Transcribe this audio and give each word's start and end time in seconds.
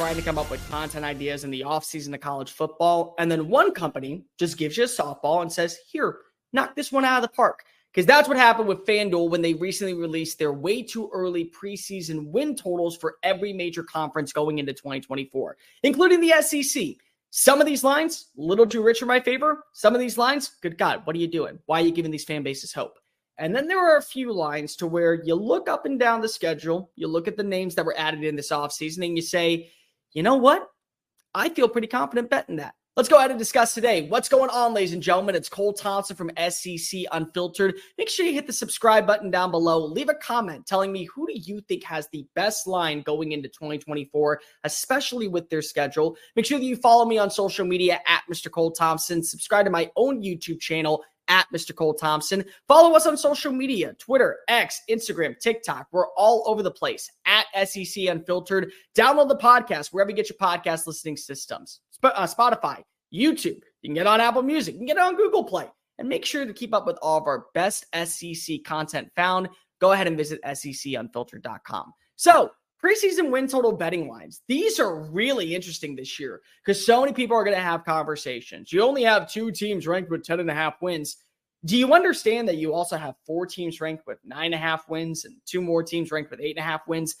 Trying 0.00 0.16
to 0.16 0.22
come 0.22 0.38
up 0.38 0.50
with 0.50 0.66
content 0.70 1.04
ideas 1.04 1.44
in 1.44 1.50
the 1.50 1.60
offseason 1.60 2.14
of 2.14 2.20
college 2.20 2.52
football, 2.52 3.14
and 3.18 3.30
then 3.30 3.50
one 3.50 3.70
company 3.70 4.24
just 4.38 4.56
gives 4.56 4.78
you 4.78 4.84
a 4.84 4.86
softball 4.86 5.42
and 5.42 5.52
says, 5.52 5.76
Here, 5.92 6.20
knock 6.54 6.74
this 6.74 6.90
one 6.90 7.04
out 7.04 7.22
of 7.22 7.28
the 7.28 7.36
park. 7.36 7.64
Because 7.92 8.06
that's 8.06 8.26
what 8.26 8.38
happened 8.38 8.66
with 8.66 8.86
FanDuel 8.86 9.28
when 9.28 9.42
they 9.42 9.52
recently 9.52 9.92
released 9.92 10.38
their 10.38 10.54
way 10.54 10.82
too 10.82 11.10
early 11.12 11.52
preseason 11.52 12.28
win 12.28 12.56
totals 12.56 12.96
for 12.96 13.16
every 13.22 13.52
major 13.52 13.82
conference 13.82 14.32
going 14.32 14.58
into 14.58 14.72
2024, 14.72 15.58
including 15.82 16.22
the 16.22 16.32
SEC. 16.40 16.82
Some 17.28 17.60
of 17.60 17.66
these 17.66 17.84
lines, 17.84 18.28
a 18.38 18.40
little 18.40 18.66
too 18.66 18.82
rich 18.82 19.02
in 19.02 19.08
my 19.08 19.20
favor. 19.20 19.64
Some 19.74 19.94
of 19.94 20.00
these 20.00 20.16
lines, 20.16 20.52
good 20.62 20.78
God, 20.78 21.02
what 21.04 21.14
are 21.14 21.18
you 21.18 21.28
doing? 21.28 21.58
Why 21.66 21.82
are 21.82 21.84
you 21.84 21.92
giving 21.92 22.10
these 22.10 22.24
fan 22.24 22.42
bases 22.42 22.72
hope? 22.72 22.98
And 23.36 23.54
then 23.54 23.68
there 23.68 23.78
are 23.78 23.98
a 23.98 24.02
few 24.02 24.32
lines 24.32 24.76
to 24.76 24.86
where 24.86 25.22
you 25.24 25.34
look 25.34 25.68
up 25.68 25.84
and 25.84 26.00
down 26.00 26.22
the 26.22 26.28
schedule, 26.28 26.90
you 26.96 27.06
look 27.06 27.28
at 27.28 27.36
the 27.36 27.42
names 27.42 27.74
that 27.74 27.84
were 27.84 27.98
added 27.98 28.24
in 28.24 28.36
this 28.36 28.50
offseason, 28.50 29.04
and 29.04 29.16
you 29.16 29.22
say, 29.22 29.70
you 30.12 30.22
know 30.22 30.36
what? 30.36 30.68
I 31.34 31.48
feel 31.48 31.68
pretty 31.68 31.86
confident 31.86 32.30
betting 32.30 32.56
that. 32.56 32.74
Let's 32.96 33.08
go 33.08 33.18
ahead 33.18 33.30
and 33.30 33.38
discuss 33.38 33.72
today 33.72 34.08
what's 34.08 34.28
going 34.28 34.50
on, 34.50 34.74
ladies 34.74 34.92
and 34.92 35.02
gentlemen. 35.02 35.36
It's 35.36 35.48
Cole 35.48 35.72
Thompson 35.72 36.16
from 36.16 36.32
SEC 36.50 37.02
Unfiltered. 37.12 37.76
Make 37.96 38.08
sure 38.08 38.26
you 38.26 38.32
hit 38.32 38.48
the 38.48 38.52
subscribe 38.52 39.06
button 39.06 39.30
down 39.30 39.52
below. 39.52 39.84
Leave 39.84 40.08
a 40.08 40.14
comment 40.14 40.66
telling 40.66 40.90
me 40.90 41.04
who 41.04 41.28
do 41.28 41.32
you 41.34 41.60
think 41.62 41.84
has 41.84 42.08
the 42.08 42.26
best 42.34 42.66
line 42.66 43.02
going 43.02 43.30
into 43.30 43.48
2024, 43.48 44.40
especially 44.64 45.28
with 45.28 45.48
their 45.48 45.62
schedule. 45.62 46.16
Make 46.34 46.44
sure 46.44 46.58
that 46.58 46.64
you 46.64 46.76
follow 46.76 47.04
me 47.04 47.16
on 47.16 47.30
social 47.30 47.64
media 47.64 48.00
at 48.08 48.22
Mr. 48.30 48.50
Cole 48.50 48.72
Thompson. 48.72 49.22
Subscribe 49.22 49.66
to 49.66 49.70
my 49.70 49.88
own 49.96 50.20
YouTube 50.20 50.60
channel 50.60 51.04
at 51.30 51.46
Mr. 51.54 51.74
Cole 51.74 51.94
Thompson. 51.94 52.44
Follow 52.68 52.94
us 52.94 53.06
on 53.06 53.16
social 53.16 53.52
media 53.52 53.94
Twitter, 53.94 54.40
X, 54.48 54.82
Instagram, 54.90 55.38
TikTok. 55.38 55.86
We're 55.92 56.08
all 56.16 56.44
over 56.46 56.62
the 56.62 56.70
place 56.70 57.10
at 57.24 57.46
SEC 57.66 58.04
Unfiltered. 58.04 58.72
Download 58.94 59.28
the 59.28 59.38
podcast 59.38 59.88
wherever 59.92 60.10
you 60.10 60.16
get 60.16 60.28
your 60.28 60.36
podcast 60.36 60.86
listening 60.86 61.16
systems 61.16 61.80
uh, 62.02 62.26
Spotify, 62.26 62.82
YouTube. 63.14 63.60
You 63.82 63.88
can 63.88 63.94
get 63.94 64.06
on 64.06 64.20
Apple 64.20 64.42
Music, 64.42 64.74
you 64.74 64.80
can 64.80 64.86
get 64.86 64.98
on 64.98 65.16
Google 65.16 65.44
Play. 65.44 65.66
And 65.98 66.08
make 66.08 66.24
sure 66.24 66.46
to 66.46 66.52
keep 66.54 66.72
up 66.72 66.86
with 66.86 66.96
all 67.02 67.18
of 67.18 67.26
our 67.26 67.44
best 67.52 67.84
SEC 67.94 68.64
content 68.64 69.10
found. 69.16 69.50
Go 69.82 69.92
ahead 69.92 70.06
and 70.06 70.16
visit 70.16 70.40
secunfiltered.com. 70.42 71.92
So, 72.16 72.52
preseason 72.82 73.30
win 73.30 73.46
total 73.46 73.72
betting 73.72 74.08
lines. 74.08 74.42
These 74.48 74.80
are 74.80 74.96
really 74.96 75.54
interesting 75.54 75.94
this 75.94 76.18
year 76.18 76.40
because 76.64 76.84
so 76.84 77.00
many 77.00 77.12
people 77.12 77.36
are 77.36 77.44
going 77.44 77.56
to 77.56 77.62
have 77.62 77.84
conversations. 77.84 78.72
You 78.72 78.82
only 78.82 79.02
have 79.04 79.30
two 79.30 79.50
teams 79.50 79.86
ranked 79.86 80.10
with 80.10 80.24
10 80.24 80.40
and 80.40 80.50
a 80.50 80.54
half 80.54 80.80
wins. 80.80 81.16
Do 81.64 81.76
you 81.76 81.92
understand 81.92 82.48
that 82.48 82.56
you 82.56 82.72
also 82.72 82.96
have 82.96 83.16
four 83.26 83.44
teams 83.44 83.80
ranked 83.80 84.06
with 84.06 84.18
nine 84.24 84.46
and 84.46 84.54
a 84.54 84.58
half 84.58 84.88
wins 84.88 85.24
and 85.24 85.36
two 85.44 85.60
more 85.60 85.82
teams 85.82 86.10
ranked 86.10 86.30
with 86.30 86.40
eight 86.40 86.56
and 86.56 86.64
a 86.64 86.68
half 86.68 86.88
wins? 86.88 87.16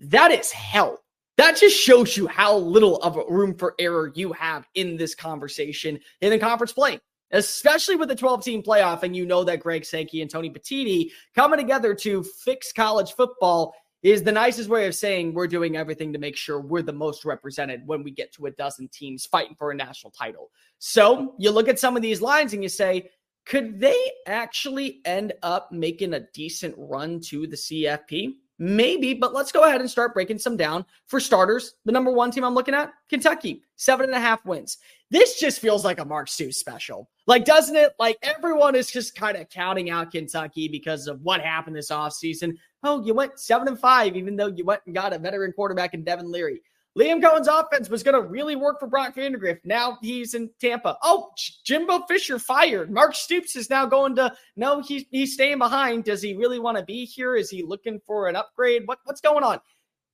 That 0.00 0.32
is 0.32 0.50
hell. 0.50 0.98
That 1.36 1.56
just 1.56 1.76
shows 1.76 2.16
you 2.16 2.26
how 2.26 2.56
little 2.56 2.96
of 2.98 3.16
a 3.16 3.24
room 3.28 3.56
for 3.56 3.74
error 3.78 4.12
you 4.14 4.32
have 4.32 4.68
in 4.74 4.96
this 4.96 5.14
conversation 5.14 5.98
in 6.20 6.30
the 6.30 6.38
conference 6.38 6.72
play, 6.72 7.00
especially 7.32 7.96
with 7.96 8.08
the 8.08 8.14
12 8.14 8.44
team 8.44 8.62
playoff. 8.62 9.02
And 9.02 9.16
you 9.16 9.26
know 9.26 9.42
that 9.44 9.60
Greg 9.60 9.84
Sankey 9.84 10.22
and 10.22 10.30
Tony 10.30 10.50
Petitti 10.50 11.10
coming 11.34 11.58
together 11.58 11.94
to 11.94 12.22
fix 12.22 12.72
college 12.72 13.14
football 13.14 13.74
is 14.04 14.22
the 14.22 14.30
nicest 14.30 14.68
way 14.68 14.86
of 14.86 14.94
saying 14.94 15.32
we're 15.32 15.46
doing 15.46 15.78
everything 15.78 16.12
to 16.12 16.18
make 16.18 16.36
sure 16.36 16.60
we're 16.60 16.82
the 16.82 16.92
most 16.92 17.24
represented 17.24 17.82
when 17.86 18.04
we 18.04 18.10
get 18.10 18.30
to 18.34 18.44
a 18.44 18.50
dozen 18.50 18.86
teams 18.88 19.24
fighting 19.24 19.56
for 19.58 19.70
a 19.70 19.74
national 19.74 20.10
title. 20.10 20.50
So 20.78 21.34
you 21.38 21.50
look 21.50 21.68
at 21.68 21.78
some 21.78 21.96
of 21.96 22.02
these 22.02 22.20
lines 22.20 22.52
and 22.52 22.62
you 22.62 22.68
say, 22.68 23.08
could 23.46 23.80
they 23.80 23.96
actually 24.26 25.00
end 25.06 25.32
up 25.42 25.72
making 25.72 26.12
a 26.12 26.26
decent 26.34 26.74
run 26.76 27.18
to 27.28 27.46
the 27.46 27.56
CFP? 27.56 28.34
Maybe, 28.58 29.14
but 29.14 29.32
let's 29.32 29.52
go 29.52 29.64
ahead 29.64 29.80
and 29.80 29.90
start 29.90 30.12
breaking 30.12 30.38
some 30.38 30.58
down. 30.58 30.84
For 31.06 31.18
starters, 31.18 31.74
the 31.86 31.92
number 31.92 32.12
one 32.12 32.30
team 32.30 32.44
I'm 32.44 32.54
looking 32.54 32.74
at, 32.74 32.92
Kentucky, 33.08 33.62
seven 33.76 34.06
and 34.06 34.14
a 34.14 34.20
half 34.20 34.44
wins. 34.44 34.76
This 35.10 35.40
just 35.40 35.60
feels 35.60 35.82
like 35.82 35.98
a 35.98 36.04
Mark 36.04 36.28
Stoops 36.28 36.58
special. 36.58 37.08
Like, 37.26 37.44
doesn't 37.44 37.76
it? 37.76 37.92
Like, 37.98 38.18
everyone 38.22 38.74
is 38.74 38.90
just 38.90 39.14
kind 39.14 39.36
of 39.36 39.48
counting 39.48 39.90
out 39.90 40.10
Kentucky 40.10 40.68
because 40.68 41.06
of 41.06 41.22
what 41.22 41.40
happened 41.40 41.74
this 41.74 41.90
offseason. 41.90 42.56
Oh, 42.82 43.02
you 43.04 43.14
went 43.14 43.40
seven 43.40 43.68
and 43.68 43.78
five, 43.78 44.14
even 44.16 44.36
though 44.36 44.48
you 44.48 44.64
went 44.64 44.82
and 44.84 44.94
got 44.94 45.14
a 45.14 45.18
veteran 45.18 45.52
quarterback 45.52 45.94
in 45.94 46.04
Devin 46.04 46.30
Leary. 46.30 46.60
Liam 46.96 47.20
Coen's 47.20 47.48
offense 47.48 47.88
was 47.88 48.04
going 48.04 48.14
to 48.14 48.28
really 48.28 48.54
work 48.54 48.78
for 48.78 48.86
Brock 48.86 49.16
Vandagriff. 49.16 49.58
Now 49.64 49.98
he's 50.00 50.34
in 50.34 50.48
Tampa. 50.60 50.96
Oh, 51.02 51.30
Jimbo 51.64 52.02
Fisher 52.06 52.38
fired. 52.38 52.90
Mark 52.90 53.16
Stoops 53.16 53.56
is 53.56 53.68
now 53.68 53.84
going 53.84 54.14
to 54.16 54.32
no, 54.54 54.80
he's 54.80 55.04
he's 55.10 55.34
staying 55.34 55.58
behind. 55.58 56.04
Does 56.04 56.22
he 56.22 56.36
really 56.36 56.60
want 56.60 56.78
to 56.78 56.84
be 56.84 57.04
here? 57.04 57.34
Is 57.34 57.50
he 57.50 57.64
looking 57.64 58.00
for 58.06 58.28
an 58.28 58.36
upgrade? 58.36 58.82
What, 58.86 59.00
what's 59.04 59.20
going 59.20 59.42
on? 59.42 59.58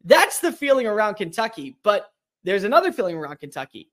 That's 0.04 0.40
the 0.40 0.52
feeling 0.52 0.86
around 0.86 1.16
Kentucky. 1.16 1.76
But 1.82 2.10
there's 2.44 2.64
another 2.64 2.92
feeling 2.92 3.16
around 3.16 3.40
Kentucky. 3.40 3.90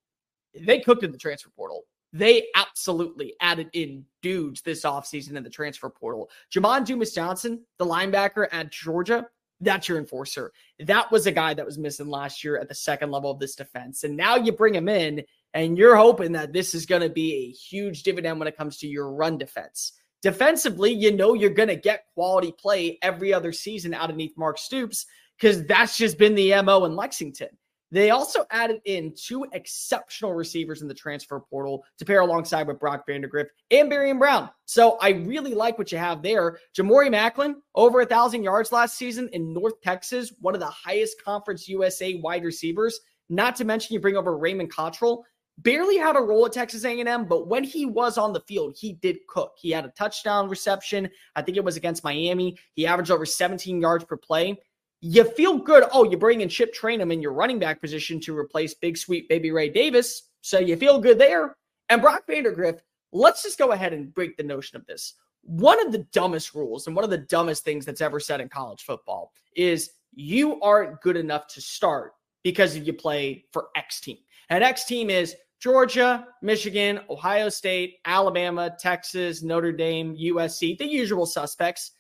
They 0.57 0.79
cooked 0.79 1.03
in 1.03 1.11
the 1.11 1.17
transfer 1.17 1.49
portal. 1.57 1.83
They 2.13 2.47
absolutely 2.55 3.33
added 3.41 3.69
in 3.73 4.05
dudes 4.21 4.61
this 4.61 4.83
offseason 4.83 5.35
in 5.35 5.43
the 5.43 5.49
transfer 5.49 5.89
portal. 5.89 6.29
Jamon 6.53 6.85
Dumas 6.85 7.13
Johnson, 7.13 7.65
the 7.77 7.85
linebacker 7.85 8.47
at 8.51 8.71
Georgia, 8.71 9.27
that's 9.59 9.89
your 9.89 9.97
enforcer. 9.97 10.51
That 10.79 11.11
was 11.11 11.25
a 11.25 11.31
guy 11.31 11.53
that 11.53 11.65
was 11.65 11.77
missing 11.77 12.07
last 12.07 12.43
year 12.43 12.57
at 12.57 12.69
the 12.69 12.75
second 12.75 13.11
level 13.11 13.31
of 13.31 13.39
this 13.39 13.55
defense. 13.55 14.03
And 14.03 14.15
now 14.15 14.35
you 14.35 14.51
bring 14.51 14.75
him 14.75 14.87
in, 14.87 15.23
and 15.53 15.77
you're 15.77 15.95
hoping 15.95 16.31
that 16.33 16.53
this 16.53 16.75
is 16.75 16.85
going 16.85 17.01
to 17.01 17.09
be 17.09 17.33
a 17.33 17.51
huge 17.51 18.03
dividend 18.03 18.39
when 18.39 18.47
it 18.47 18.57
comes 18.57 18.77
to 18.77 18.87
your 18.87 19.11
run 19.11 19.37
defense. 19.37 19.93
Defensively, 20.21 20.91
you 20.91 21.11
know 21.11 21.33
you're 21.33 21.49
going 21.49 21.69
to 21.69 21.75
get 21.75 22.05
quality 22.13 22.51
play 22.51 22.97
every 23.01 23.33
other 23.33 23.51
season 23.51 23.93
out 23.93 24.03
underneath 24.03 24.37
Mark 24.37 24.57
Stoops 24.57 25.05
because 25.39 25.63
that's 25.65 25.97
just 25.97 26.17
been 26.17 26.35
the 26.35 26.61
MO 26.61 26.85
in 26.85 26.95
Lexington. 26.95 27.49
They 27.91 28.09
also 28.09 28.45
added 28.51 28.81
in 28.85 29.13
two 29.15 29.45
exceptional 29.53 30.33
receivers 30.33 30.81
in 30.81 30.87
the 30.87 30.93
transfer 30.93 31.39
portal 31.39 31.85
to 31.97 32.05
pair 32.05 32.19
alongside 32.19 32.67
with 32.67 32.79
Brock 32.79 33.05
Vandagriff 33.07 33.47
and 33.71 33.89
Barion 33.89 34.19
Brown. 34.19 34.49
So 34.65 34.97
I 35.01 35.09
really 35.09 35.53
like 35.53 35.77
what 35.77 35.91
you 35.91 35.97
have 35.97 36.21
there. 36.21 36.59
Jamori 36.77 37.09
Maclin, 37.09 37.55
over 37.75 38.01
a 38.01 38.05
thousand 38.05 38.43
yards 38.43 38.71
last 38.71 38.97
season 38.97 39.29
in 39.31 39.53
North 39.53 39.79
Texas, 39.81 40.33
one 40.41 40.53
of 40.53 40.59
the 40.59 40.65
highest 40.67 41.23
conference 41.23 41.67
USA 41.67 42.15
wide 42.15 42.43
receivers. 42.43 42.99
Not 43.29 43.55
to 43.57 43.65
mention 43.65 43.93
you 43.93 43.99
bring 43.99 44.17
over 44.17 44.37
Raymond 44.37 44.71
Cottrell. 44.71 45.25
Barely 45.59 45.97
had 45.97 46.15
a 46.15 46.19
role 46.19 46.45
at 46.45 46.53
Texas 46.53 46.85
A&M, 46.85 47.25
but 47.25 47.47
when 47.47 47.63
he 47.63 47.85
was 47.85 48.19
on 48.19 48.31
the 48.31 48.41
field, 48.41 48.75
he 48.77 48.93
did 48.93 49.17
cook. 49.27 49.53
He 49.57 49.71
had 49.71 49.85
a 49.85 49.89
touchdown 49.97 50.49
reception. 50.49 51.09
I 51.35 51.41
think 51.41 51.57
it 51.57 51.63
was 51.63 51.77
against 51.77 52.03
Miami. 52.03 52.57
He 52.73 52.85
averaged 52.85 53.09
over 53.09 53.25
17 53.25 53.81
yards 53.81 54.05
per 54.05 54.17
play 54.17 54.59
you 55.01 55.23
feel 55.23 55.57
good. 55.57 55.83
Oh, 55.91 56.03
you 56.03 56.17
bring 56.17 56.41
in 56.41 56.49
Chip 56.49 56.73
Trayanum 56.73 57.13
in 57.13 57.21
your 57.21 57.33
running 57.33 57.59
back 57.59 57.81
position 57.81 58.19
to 58.21 58.37
replace 58.37 58.73
Big 58.73 58.97
Sweet 58.97 59.29
Baby 59.29 59.51
Ray 59.51 59.69
Davis. 59.69 60.23
So 60.41 60.59
you 60.59 60.75
feel 60.75 60.99
good 60.99 61.19
there. 61.19 61.55
And 61.89 62.01
Brock 62.01 62.23
Vandagriff, 62.27 62.79
let's 63.11 63.43
just 63.43 63.59
go 63.59 63.71
ahead 63.71 63.93
and 63.93 64.13
break 64.13 64.37
the 64.37 64.43
notion 64.43 64.75
of 64.75 64.85
this. 64.85 65.13
One 65.43 65.85
of 65.85 65.91
the 65.91 66.05
dumbest 66.11 66.53
rules 66.53 66.87
and 66.87 66.95
one 66.95 67.05
of 67.05 67.11
the 67.11 67.19
dumbest 67.19 67.63
things 67.63 67.85
that's 67.85 68.01
ever 68.01 68.19
said 68.19 68.41
in 68.41 68.49
college 68.49 68.83
football 68.83 69.31
is 69.55 69.91
you 70.13 70.59
aren't 70.61 70.99
good 71.01 71.15
enough 71.15 71.47
to 71.47 71.61
start 71.61 72.13
because 72.43 72.77
you 72.77 72.91
play 72.91 73.45
for 73.53 73.67
X 73.75 74.01
team. 74.01 74.17
And 74.49 74.63
X 74.63 74.85
team 74.85 75.09
is 75.09 75.35
Georgia, 75.59 76.27
Michigan, 76.41 76.99
Ohio 77.09 77.49
State, 77.49 77.95
Alabama, 78.05 78.75
Texas, 78.79 79.41
Notre 79.41 79.71
Dame, 79.71 80.15
USC, 80.15 80.77
the 80.77 80.85
usual 80.85 81.25
suspects 81.25 81.91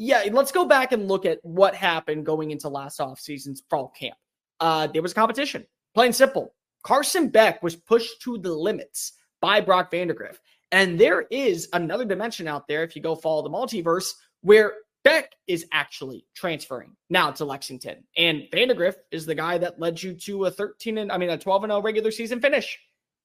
yeah, 0.00 0.24
let's 0.32 0.50
go 0.50 0.64
back 0.64 0.92
and 0.92 1.08
look 1.08 1.26
at 1.26 1.38
what 1.42 1.74
happened 1.74 2.24
going 2.24 2.52
into 2.52 2.70
last 2.70 3.00
offseason's 3.00 3.62
fall 3.68 3.88
camp. 3.90 4.16
Uh, 4.58 4.86
there 4.86 5.02
was 5.02 5.12
competition, 5.12 5.66
plain 5.94 6.10
simple. 6.10 6.54
Carson 6.82 7.28
Beck 7.28 7.62
was 7.62 7.76
pushed 7.76 8.22
to 8.22 8.38
the 8.38 8.50
limits 8.50 9.12
by 9.42 9.60
Brock 9.60 9.92
Vandagriff. 9.92 10.38
And 10.72 10.98
there 10.98 11.26
is 11.30 11.68
another 11.74 12.06
dimension 12.06 12.48
out 12.48 12.66
there, 12.66 12.82
if 12.82 12.96
you 12.96 13.02
go 13.02 13.14
follow 13.14 13.42
the 13.42 13.50
multiverse, 13.50 14.14
where 14.40 14.72
Beck 15.04 15.32
is 15.46 15.66
actually 15.70 16.24
transferring 16.34 16.96
now 17.10 17.30
to 17.32 17.44
Lexington. 17.44 18.02
And 18.16 18.44
Vandagriff 18.50 18.94
is 19.10 19.26
the 19.26 19.34
guy 19.34 19.58
that 19.58 19.78
led 19.78 20.02
you 20.02 20.14
to 20.14 20.46
a 20.46 20.50
13 20.50 20.96
and 20.96 21.12
I 21.12 21.18
mean 21.18 21.28
a 21.28 21.36
12 21.36 21.64
and 21.64 21.70
0 21.72 21.82
regular 21.82 22.10
season 22.10 22.40
finish. 22.40 22.78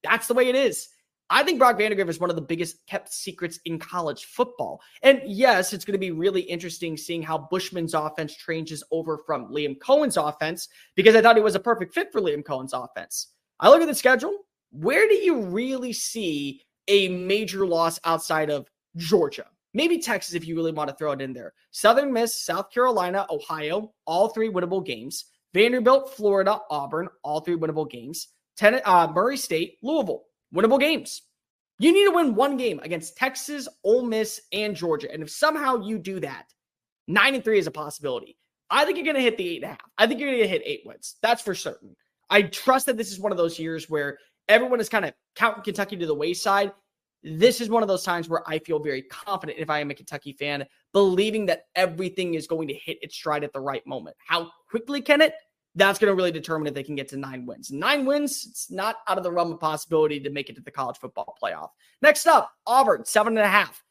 That's 0.04 0.28
the 0.28 0.34
way 0.34 0.50
it 0.50 0.56
is. 0.56 0.90
I 1.30 1.44
think 1.44 1.58
Brock 1.58 1.80
Vandagriff 1.80 2.08
is 2.08 2.20
one 2.20 2.30
of 2.30 2.36
the 2.36 2.42
biggest 2.42 2.86
kept 2.86 3.12
secrets 3.12 3.60
in 3.66 3.80
college 3.80 4.26
football. 4.26 4.82
And 5.02 5.22
yes, 5.26 5.74
it's 5.74 5.84
going 5.84 5.94
to 5.94 6.00
be 6.00 6.12
really 6.12 6.42
interesting 6.42 6.98
seeing 6.98 7.24
how 7.24 7.48
Bushman's 7.52 7.96
offense 7.96 8.36
changes 8.36 8.84
over 8.92 9.18
from 9.26 9.52
Liam 9.52 9.80
Coen's 9.80 10.18
offense 10.18 10.70
because 10.96 11.16
I 11.16 11.22
thought 11.22 11.36
he 11.36 11.42
was 11.42 11.56
a 11.56 11.60
perfect 11.60 11.96
fit 11.96 12.12
for 12.12 12.22
Liam 12.22 12.46
Coen's 12.46 12.74
offense. 12.74 13.30
I 13.60 13.70
look 13.70 13.82
at 13.82 13.88
the 13.88 13.96
schedule. 13.96 14.46
Where 14.72 15.08
do 15.08 15.16
you 15.16 15.42
really 15.42 15.94
see 15.94 16.62
a 16.88 17.08
major 17.08 17.66
loss 17.66 18.00
outside 18.04 18.52
of 18.52 18.68
Georgia? 18.96 19.46
Maybe 19.74 19.98
Texas, 20.00 20.36
if 20.36 20.48
you 20.48 20.56
really 20.56 20.72
want 20.72 20.90
to 20.90 20.96
throw 20.96 21.12
it 21.12 21.22
in 21.22 21.34
there. 21.34 21.54
Southern 21.72 22.14
Miss, 22.14 22.40
South 22.40 22.72
Carolina, 22.72 23.26
Ohio, 23.30 23.94
all 24.06 24.30
three 24.30 24.50
winnable 24.50 24.86
games. 24.86 25.26
Vanderbilt, 25.54 26.14
Florida, 26.14 26.60
Auburn, 26.70 27.08
all 27.24 27.40
three 27.40 27.58
winnable 27.58 27.90
games. 27.90 28.28
Ten- 28.58 28.82
uh, 28.86 29.12
Murray 29.14 29.38
State, 29.38 29.78
Louisville, 29.82 30.24
winnable 30.56 30.80
games. 30.80 31.22
You 31.78 31.92
need 31.92 32.06
to 32.06 32.16
win 32.16 32.36
one 32.36 32.56
game 32.56 32.80
against 32.80 33.18
Texas, 33.18 33.68
Ole 33.84 34.06
Miss, 34.06 34.42
and 34.54 34.76
Georgia. 34.76 35.12
And 35.12 35.22
if 35.22 35.30
somehow 35.30 35.82
you 35.82 35.98
do 35.98 36.20
that, 36.22 36.46
nine 37.08 37.36
and 37.36 37.44
three 37.44 37.60
is 37.60 37.68
a 37.68 37.72
possibility. 37.72 38.38
I 38.70 38.86
think 38.86 38.98
you're 38.98 39.06
going 39.06 39.18
to 39.18 39.22
hit 39.22 39.38
the 39.38 39.48
eight 39.48 39.58
and 39.58 39.66
a 39.66 39.68
half. 39.70 39.82
I 39.98 40.08
think 40.08 40.20
you're 40.20 40.30
going 40.30 40.42
to 40.42 40.48
hit 40.48 40.62
eight 40.66 40.84
wins. 40.86 41.16
That's 41.22 41.42
for 41.42 41.54
certain. 41.54 41.96
I 42.30 42.44
trust 42.44 42.86
that 42.88 42.98
this 42.98 43.12
is 43.12 43.20
one 43.20 43.32
of 43.32 43.38
those 43.38 43.60
years 43.60 43.90
where 43.90 44.18
everyone 44.48 44.80
is 44.80 44.90
kind 44.90 45.06
of 45.06 45.14
counting 45.36 45.64
Kentucky 45.64 45.98
to 45.98 46.08
the 46.08 46.16
wayside. 46.16 46.72
This 47.24 47.60
is 47.60 47.70
one 47.70 47.84
of 47.84 47.88
those 47.88 48.04
times 48.04 48.30
where 48.30 48.48
I 48.48 48.60
feel 48.60 48.80
very 48.80 49.02
confident 49.04 49.60
if 49.60 49.70
I 49.70 49.80
am 49.80 49.92
a 49.92 49.96
Kentucky 49.96 50.34
fan, 50.34 50.66
believing 50.94 51.46
that 51.48 51.64
everything 51.76 52.36
is 52.36 52.48
going 52.48 52.68
to 52.68 52.74
hit 52.74 52.98
its 53.02 53.16
stride 53.16 53.44
at 53.44 53.52
the 53.52 53.60
right 53.60 53.86
moment. 53.86 54.16
How 54.26 54.52
quickly 54.70 55.02
can 55.02 55.22
it? 55.22 55.34
That's 55.76 56.00
going 56.00 56.10
to 56.10 56.16
really 56.16 56.32
determine 56.32 56.68
if 56.68 56.74
they 56.74 56.84
can 56.84 56.96
get 56.96 57.10
to 57.10 57.18
nine 57.18 57.46
wins. 57.46 57.72
Nine 57.72 58.06
wins, 58.06 58.48
it's 58.50 58.72
not 58.72 58.98
out 59.08 59.18
of 59.18 59.24
the 59.24 59.32
realm 59.32 59.52
of 59.52 59.60
possibility 59.60 60.20
to 60.22 60.30
make 60.30 60.50
it 60.50 60.56
to 60.56 60.62
the 60.62 60.72
college 60.72 60.98
football 60.98 61.38
playoff. 61.42 61.70
Next 62.02 62.28
up, 62.28 62.52
Auburn, 62.66 63.04
seven 63.06 63.38
and 63.38 63.46
a 63.46 63.50
half. 63.50 63.84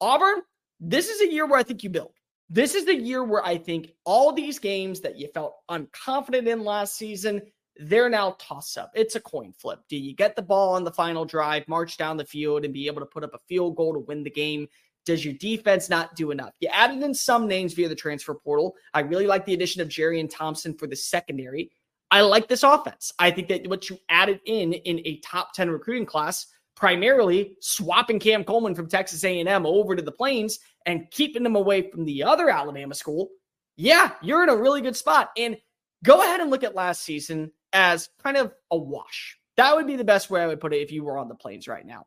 Auburn, 0.00 0.42
this 0.80 1.08
is 1.08 1.20
a 1.20 1.32
year 1.32 1.46
where 1.46 1.58
I 1.58 1.62
think 1.62 1.82
you 1.82 1.90
build. 1.90 2.12
This 2.48 2.74
is 2.74 2.84
the 2.84 2.94
year 2.94 3.24
where 3.24 3.44
I 3.44 3.56
think 3.56 3.92
all 4.04 4.32
these 4.32 4.58
games 4.58 5.00
that 5.00 5.18
you 5.18 5.28
felt 5.32 5.56
unconfident 5.70 6.46
in 6.46 6.64
last 6.64 6.96
season, 6.96 7.40
they're 7.76 8.10
now 8.10 8.36
toss 8.38 8.76
up. 8.76 8.90
It's 8.94 9.16
a 9.16 9.20
coin 9.20 9.52
flip. 9.52 9.80
Do 9.88 9.96
you 9.96 10.14
get 10.14 10.36
the 10.36 10.42
ball 10.42 10.74
on 10.74 10.84
the 10.84 10.92
final 10.92 11.24
drive, 11.24 11.66
march 11.66 11.96
down 11.96 12.18
the 12.18 12.24
field, 12.24 12.64
and 12.64 12.74
be 12.74 12.86
able 12.86 13.00
to 13.00 13.06
put 13.06 13.24
up 13.24 13.34
a 13.34 13.38
field 13.48 13.76
goal 13.76 13.94
to 13.94 14.00
win 14.00 14.22
the 14.22 14.30
game? 14.30 14.68
Does 15.04 15.24
your 15.24 15.34
defense 15.34 15.88
not 15.90 16.14
do 16.14 16.30
enough? 16.30 16.52
You 16.60 16.68
added 16.68 17.02
in 17.02 17.14
some 17.14 17.48
names 17.48 17.74
via 17.74 17.88
the 17.88 17.94
transfer 17.94 18.34
portal. 18.34 18.74
I 18.94 19.00
really 19.00 19.26
like 19.26 19.44
the 19.44 19.54
addition 19.54 19.82
of 19.82 19.88
Jerrin 19.88 20.30
Thompson 20.30 20.74
for 20.74 20.86
the 20.86 20.96
secondary. 20.96 21.70
I 22.10 22.20
like 22.20 22.46
this 22.46 22.62
offense. 22.62 23.12
I 23.18 23.30
think 23.30 23.48
that 23.48 23.66
what 23.68 23.88
you 23.88 23.98
added 24.08 24.40
in 24.44 24.74
in 24.74 25.00
a 25.04 25.18
top 25.20 25.54
10 25.54 25.70
recruiting 25.70 26.06
class, 26.06 26.46
primarily 26.76 27.56
swapping 27.60 28.18
Cam 28.18 28.44
Coleman 28.44 28.74
from 28.74 28.88
Texas 28.88 29.24
A&M 29.24 29.66
over 29.66 29.96
to 29.96 30.02
the 30.02 30.12
Plains 30.12 30.58
and 30.86 31.10
keeping 31.10 31.42
them 31.42 31.56
away 31.56 31.90
from 31.90 32.04
the 32.04 32.22
other 32.22 32.50
Alabama 32.50 32.94
school, 32.94 33.30
yeah, 33.76 34.12
you're 34.22 34.42
in 34.42 34.50
a 34.50 34.56
really 34.56 34.82
good 34.82 34.96
spot. 34.96 35.30
And 35.36 35.56
go 36.04 36.20
ahead 36.20 36.40
and 36.40 36.50
look 36.50 36.64
at 36.64 36.74
last 36.74 37.02
season 37.02 37.50
as 37.72 38.08
kind 38.22 38.36
of 38.36 38.52
a 38.70 38.76
wash. 38.76 39.38
That 39.56 39.74
would 39.74 39.86
be 39.86 39.96
the 39.96 40.04
best 40.04 40.30
way 40.30 40.42
I 40.42 40.46
would 40.46 40.60
put 40.60 40.74
it 40.74 40.82
if 40.82 40.92
you 40.92 41.04
were 41.04 41.18
on 41.18 41.28
the 41.28 41.34
Plains 41.34 41.66
right 41.66 41.86
now. 41.86 42.06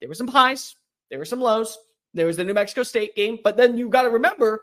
There 0.00 0.08
were 0.08 0.14
some 0.14 0.28
highs, 0.28 0.74
there 1.10 1.18
were 1.18 1.24
some 1.24 1.40
lows. 1.40 1.78
There 2.14 2.26
was 2.26 2.36
the 2.36 2.44
New 2.44 2.54
Mexico 2.54 2.82
State 2.82 3.14
game, 3.14 3.38
but 3.44 3.56
then 3.56 3.76
you 3.76 3.88
got 3.88 4.02
to 4.02 4.10
remember 4.10 4.62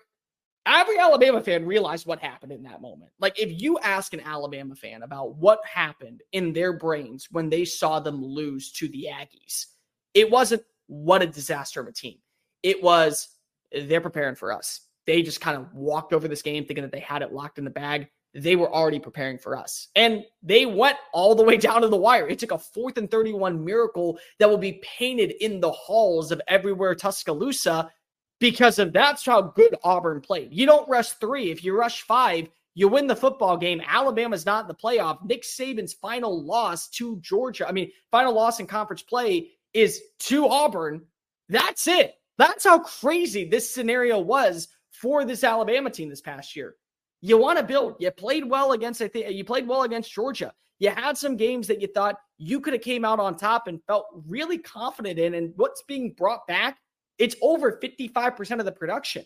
every 0.66 0.98
Alabama 0.98 1.42
fan 1.42 1.66
realized 1.66 2.08
what 2.08 2.20
happened 2.20 2.52
in 2.52 2.64
that 2.64 2.82
moment. 2.82 3.12
Like 3.20 3.40
if 3.40 3.62
you 3.62 3.78
ask 3.80 4.14
an 4.14 4.22
Alabama 4.22 4.76
fan 4.76 5.04
about 5.04 5.36
what 5.36 5.60
happened 5.64 6.22
in 6.32 6.54
their 6.54 6.74
brains 6.74 7.28
when 7.32 7.50
they 7.50 7.66
saw 7.66 8.00
them 8.00 8.24
lose 8.24 8.72
to 8.74 8.88
the 8.88 9.08
Aggies, 9.12 9.68
it 10.14 10.30
wasn't 10.30 10.64
what 10.88 11.22
a 11.22 11.28
disaster 11.28 11.82
of 11.82 11.88
a 11.88 11.92
team. 11.92 12.18
It 12.64 12.82
was 12.82 13.28
they're 13.72 14.02
preparing 14.02 14.36
for 14.36 14.52
us. 14.52 14.82
They 15.06 15.22
just 15.22 15.42
kind 15.42 15.58
of 15.58 15.72
walked 15.74 16.14
over 16.14 16.28
this 16.28 16.42
game 16.42 16.66
thinking 16.66 16.84
that 16.84 16.92
they 16.92 17.00
had 17.00 17.22
it 17.22 17.32
locked 17.32 17.60
in 17.60 17.64
the 17.64 17.70
bag 17.70 18.10
they 18.36 18.58
were 18.58 18.72
already 18.72 19.00
preparing 19.00 19.38
for 19.38 19.56
us. 19.56 19.88
And 19.96 20.26
they 20.44 20.66
went 20.66 20.98
all 21.14 21.36
the 21.36 21.44
way 21.44 21.58
down 21.58 21.82
to 21.82 21.88
the 21.88 21.96
wire. 21.96 22.28
It 22.28 22.38
took 22.40 22.52
a 22.52 22.58
fourth 22.58 22.98
and 22.98 23.10
31 23.10 23.64
miracle 23.64 24.20
that 24.40 24.50
will 24.50 24.58
be 24.58 24.82
painted 24.84 25.32
in 25.40 25.62
the 25.62 25.72
halls 25.72 26.32
of 26.32 26.42
everywhere 26.48 26.96
Tuscaloosa 26.96 27.90
because 28.40 28.78
of 28.78 28.92
that's 28.92 29.26
how 29.26 29.42
good 29.42 29.76
Auburn 29.84 30.20
played. 30.20 30.50
You 30.52 30.66
don't 30.66 30.90
rush 30.90 31.12
three. 31.12 31.50
If 31.50 31.64
you 31.64 31.78
rush 31.78 32.02
five, 32.02 32.50
you 32.74 32.90
win 32.90 33.08
the 33.08 33.16
football 33.16 33.56
game. 33.56 33.82
Alabama's 33.88 34.46
not 34.46 34.66
in 34.66 34.68
the 34.68 34.76
playoff. 34.76 35.24
Nick 35.26 35.44
Saban's 35.44 35.94
final 35.94 36.44
loss 36.44 36.90
to 36.90 37.18
Georgia, 37.22 37.68
I 37.68 37.72
mean, 37.72 37.90
final 38.12 38.34
loss 38.34 38.60
in 38.60 38.68
conference 38.68 39.02
play 39.02 39.52
is 39.74 40.02
to 40.20 40.48
Auburn. 40.48 41.02
That's 41.48 41.88
it. 41.88 42.16
That's 42.38 42.66
how 42.66 42.80
crazy 42.80 43.46
this 43.46 43.74
scenario 43.74 44.20
was 44.20 44.68
for 44.92 45.24
this 45.24 45.46
Alabama 45.46 45.90
team 45.90 46.10
this 46.10 46.22
past 46.22 46.56
year. 46.56 46.76
You 47.22 47.38
want 47.38 47.58
to 47.58 47.64
build. 47.64 47.96
You 48.00 48.12
played 48.12 48.48
well 48.50 48.74
against 48.74 49.02
I 49.02 49.08
think 49.08 49.32
you 49.34 49.44
played 49.44 49.68
well 49.68 49.84
against 49.84 50.12
Georgia. 50.12 50.54
You 50.80 50.90
had 50.90 51.18
some 51.18 51.38
games 51.38 51.68
that 51.68 51.82
you 51.82 51.88
thought 51.88 52.18
you 52.38 52.60
could 52.60 52.74
have 52.74 52.82
came 52.82 53.06
out 53.06 53.20
on 53.20 53.38
top 53.38 53.68
and 53.68 53.82
felt 53.88 54.08
really 54.28 54.58
confident 54.58 55.20
in 55.20 55.34
and 55.36 55.54
what's 55.56 55.84
being 55.84 56.14
brought 56.18 56.46
back, 56.48 56.78
it's 57.18 57.36
over 57.42 57.80
55% 57.82 58.60
of 58.60 58.66
the 58.66 58.72
production. 58.72 59.24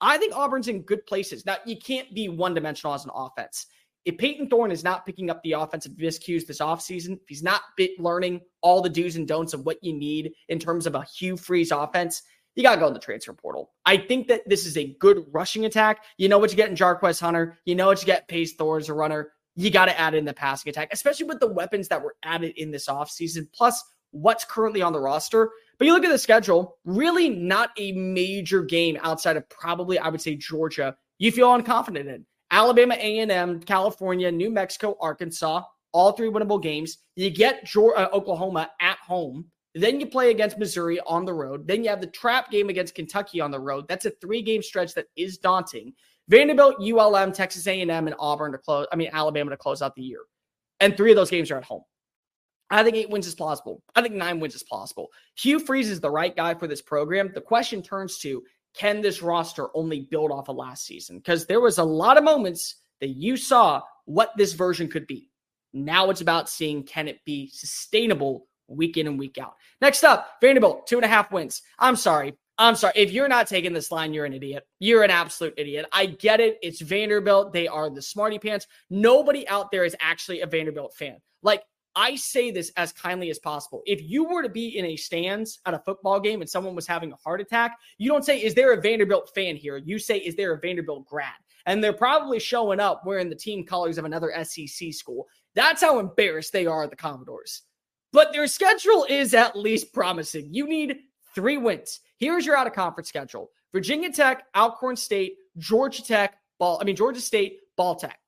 I 0.00 0.18
think 0.18 0.34
Auburn's 0.34 0.68
in 0.68 0.82
good 0.82 1.04
places. 1.06 1.44
Now, 1.46 1.56
you 1.66 1.76
can't 1.76 2.12
be 2.14 2.28
one 2.28 2.54
dimensional 2.54 2.94
as 2.94 3.04
an 3.04 3.10
offense. 3.14 3.66
If 4.06 4.16
Payton 4.16 4.48
Thorne 4.48 4.70
is 4.70 4.82
not 4.82 5.04
picking 5.04 5.28
up 5.28 5.42
the 5.42 5.52
offensive 5.52 5.92
miscues 5.92 6.46
this 6.46 6.60
offseason, 6.60 7.14
if 7.14 7.28
he's 7.28 7.42
not 7.42 7.62
learning 7.98 8.40
all 8.62 8.80
the 8.80 8.88
do's 8.88 9.16
and 9.16 9.28
don'ts 9.28 9.52
of 9.52 9.66
what 9.66 9.82
you 9.82 9.92
need 9.92 10.32
in 10.48 10.58
terms 10.58 10.86
of 10.86 10.94
a 10.94 11.04
Hugh 11.04 11.36
Freeze 11.36 11.70
offense, 11.70 12.22
you 12.56 12.62
got 12.62 12.74
to 12.74 12.80
go 12.80 12.86
in 12.86 12.94
the 12.94 13.00
transfer 13.00 13.32
portal. 13.32 13.70
I 13.86 13.96
think 13.96 14.28
that 14.28 14.48
this 14.48 14.66
is 14.66 14.76
a 14.76 14.94
good 14.98 15.24
rushing 15.30 15.64
attack. 15.64 16.04
You 16.18 16.28
know 16.28 16.38
what 16.38 16.50
you 16.50 16.56
get 16.56 16.68
in 16.68 16.76
Jarquez 16.76 17.20
Hunter. 17.20 17.58
You 17.64 17.74
know 17.74 17.86
what 17.86 18.00
you 18.00 18.06
get 18.06 18.28
Payton 18.28 18.56
Thorne 18.56 18.80
as 18.80 18.88
a 18.88 18.94
runner. 18.94 19.32
You 19.56 19.70
got 19.70 19.86
to 19.86 19.98
add 19.98 20.14
in 20.14 20.24
the 20.24 20.32
passing 20.32 20.70
attack, 20.70 20.88
especially 20.92 21.26
with 21.26 21.40
the 21.40 21.52
weapons 21.52 21.88
that 21.88 22.02
were 22.02 22.16
added 22.22 22.54
in 22.56 22.70
this 22.70 22.86
offseason, 22.86 23.46
plus 23.52 23.82
what's 24.12 24.44
currently 24.44 24.82
on 24.82 24.92
the 24.92 25.00
roster. 25.00 25.50
But 25.78 25.86
you 25.86 25.92
look 25.92 26.04
at 26.04 26.10
the 26.10 26.18
schedule, 26.18 26.76
really 26.84 27.28
not 27.30 27.70
a 27.78 27.92
major 27.92 28.62
game 28.62 28.98
outside 29.02 29.36
of 29.36 29.48
probably, 29.48 29.98
I 29.98 30.08
would 30.08 30.20
say, 30.20 30.34
Georgia. 30.34 30.96
You 31.18 31.32
feel 31.32 31.48
unconfident 31.48 32.06
in. 32.06 32.26
Alabama, 32.50 32.94
A&M, 32.94 33.60
California, 33.60 34.30
New 34.30 34.50
Mexico, 34.50 34.96
Arkansas, 35.00 35.62
all 35.92 36.12
three 36.12 36.28
winnable 36.28 36.62
games. 36.62 36.98
You 37.16 37.30
get 37.30 37.64
Georgia, 37.64 38.10
uh, 38.10 38.16
Oklahoma 38.16 38.70
at 38.80 38.98
home. 38.98 39.46
Then 39.74 40.00
you 40.00 40.06
play 40.06 40.30
against 40.30 40.58
Missouri 40.58 40.98
on 41.06 41.24
the 41.24 41.34
road. 41.34 41.66
Then 41.66 41.84
you 41.84 41.90
have 41.90 42.00
the 42.00 42.06
trap 42.08 42.50
game 42.50 42.68
against 42.68 42.94
Kentucky 42.94 43.40
on 43.40 43.50
the 43.50 43.60
road. 43.60 43.86
That's 43.88 44.06
a 44.06 44.10
three-game 44.10 44.62
stretch 44.62 44.94
that 44.94 45.06
is 45.16 45.38
daunting. 45.38 45.92
Vanderbilt, 46.28 46.76
ULM, 46.80 47.32
Texas 47.32 47.66
A&M, 47.66 47.90
and 47.90 48.14
Auburn 48.18 48.52
to 48.52 48.58
close. 48.58 48.86
I 48.92 48.96
mean 48.96 49.10
Alabama 49.12 49.50
to 49.50 49.56
close 49.56 49.82
out 49.82 49.94
the 49.94 50.02
year, 50.02 50.20
and 50.80 50.96
three 50.96 51.10
of 51.10 51.16
those 51.16 51.30
games 51.30 51.50
are 51.50 51.58
at 51.58 51.64
home. 51.64 51.82
I 52.70 52.84
think 52.84 52.96
eight 52.96 53.10
wins 53.10 53.26
is 53.26 53.34
plausible. 53.34 53.82
I 53.96 54.02
think 54.02 54.14
nine 54.14 54.38
wins 54.38 54.54
is 54.54 54.62
plausible. 54.62 55.08
Hugh 55.36 55.58
Freeze 55.58 55.90
is 55.90 56.00
the 56.00 56.10
right 56.10 56.34
guy 56.34 56.54
for 56.54 56.68
this 56.68 56.80
program. 56.80 57.32
The 57.34 57.40
question 57.40 57.82
turns 57.82 58.18
to 58.18 58.42
can 58.74 59.00
this 59.00 59.22
roster 59.22 59.68
only 59.74 60.02
build 60.02 60.30
off 60.30 60.48
of 60.48 60.54
last 60.56 60.86
season? 60.86 61.18
Because 61.18 61.46
there 61.46 61.60
was 61.60 61.78
a 61.78 61.84
lot 61.84 62.16
of 62.16 62.22
moments 62.22 62.76
that 63.00 63.08
you 63.08 63.36
saw 63.36 63.82
what 64.04 64.30
this 64.36 64.52
version 64.52 64.88
could 64.88 65.08
be. 65.08 65.28
Now 65.72 66.10
it's 66.10 66.20
about 66.20 66.48
seeing 66.48 66.84
can 66.84 67.08
it 67.08 67.24
be 67.24 67.48
sustainable 67.48 68.46
week 68.70 68.96
in 68.96 69.06
and 69.06 69.18
week 69.18 69.38
out. 69.38 69.54
Next 69.80 70.04
up, 70.04 70.36
Vanderbilt, 70.40 70.86
two 70.86 70.96
and 70.96 71.04
a 71.04 71.08
half 71.08 71.32
wins. 71.32 71.62
I'm 71.78 71.96
sorry. 71.96 72.34
I'm 72.60 72.76
sorry. 72.76 72.92
If 72.94 73.10
you're 73.10 73.26
not 73.26 73.46
taking 73.46 73.72
this 73.72 73.90
line, 73.90 74.12
you're 74.12 74.26
an 74.26 74.34
idiot. 74.34 74.66
You're 74.80 75.02
an 75.02 75.10
absolute 75.10 75.54
idiot. 75.56 75.86
I 75.92 76.04
get 76.04 76.40
it. 76.40 76.58
It's 76.62 76.82
Vanderbilt. 76.82 77.54
They 77.54 77.66
are 77.66 77.88
the 77.88 78.02
smarty 78.02 78.38
pants. 78.38 78.66
Nobody 78.90 79.48
out 79.48 79.70
there 79.70 79.84
is 79.84 79.96
actually 79.98 80.42
a 80.42 80.46
Vanderbilt 80.46 80.94
fan. 80.94 81.16
Like, 81.42 81.62
I 81.96 82.16
say 82.16 82.50
this 82.50 82.70
as 82.76 82.92
kindly 82.92 83.30
as 83.30 83.38
possible. 83.38 83.82
If 83.86 84.02
you 84.02 84.24
were 84.24 84.42
to 84.42 84.50
be 84.50 84.76
in 84.76 84.84
a 84.84 84.96
stands 84.96 85.58
at 85.64 85.72
a 85.72 85.82
football 85.86 86.20
game 86.20 86.42
and 86.42 86.50
someone 86.50 86.74
was 86.74 86.86
having 86.86 87.12
a 87.12 87.16
heart 87.16 87.40
attack, 87.40 87.78
you 87.96 88.10
don't 88.10 88.26
say, 88.26 88.42
Is 88.42 88.54
there 88.54 88.74
a 88.74 88.80
Vanderbilt 88.80 89.30
fan 89.34 89.56
here? 89.56 89.78
You 89.78 89.98
say, 89.98 90.18
Is 90.18 90.36
there 90.36 90.52
a 90.52 90.60
Vanderbilt 90.60 91.06
grad? 91.06 91.32
And 91.64 91.82
they're 91.82 91.94
probably 91.94 92.40
showing 92.40 92.78
up 92.78 93.06
wearing 93.06 93.30
the 93.30 93.36
team 93.36 93.64
colors 93.64 93.96
of 93.96 94.04
another 94.04 94.32
SEC 94.44 94.92
school. 94.92 95.26
That's 95.54 95.82
how 95.82 95.98
embarrassed 95.98 96.52
they 96.52 96.66
are, 96.66 96.84
at 96.84 96.90
the 96.90 96.96
Commodores 96.96 97.62
but 98.12 98.32
their 98.32 98.46
schedule 98.46 99.06
is 99.08 99.34
at 99.34 99.56
least 99.56 99.92
promising. 99.92 100.52
You 100.52 100.66
need 100.66 100.98
three 101.34 101.56
wins. 101.56 102.00
Here's 102.18 102.44
your 102.44 102.56
out 102.56 102.66
of 102.66 102.72
conference 102.72 103.08
schedule 103.08 103.50
Virginia 103.72 104.12
Tech, 104.12 104.44
Alcorn 104.54 104.96
State, 104.96 105.36
Georgia 105.58 106.04
Tech, 106.04 106.36
Ball, 106.58 106.78
I 106.80 106.84
mean, 106.84 106.96
Georgia 106.96 107.20
State, 107.20 107.60
Ball 107.76 107.94
Tech, 107.94 108.18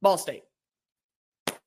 Ball 0.00 0.18
State. 0.18 0.42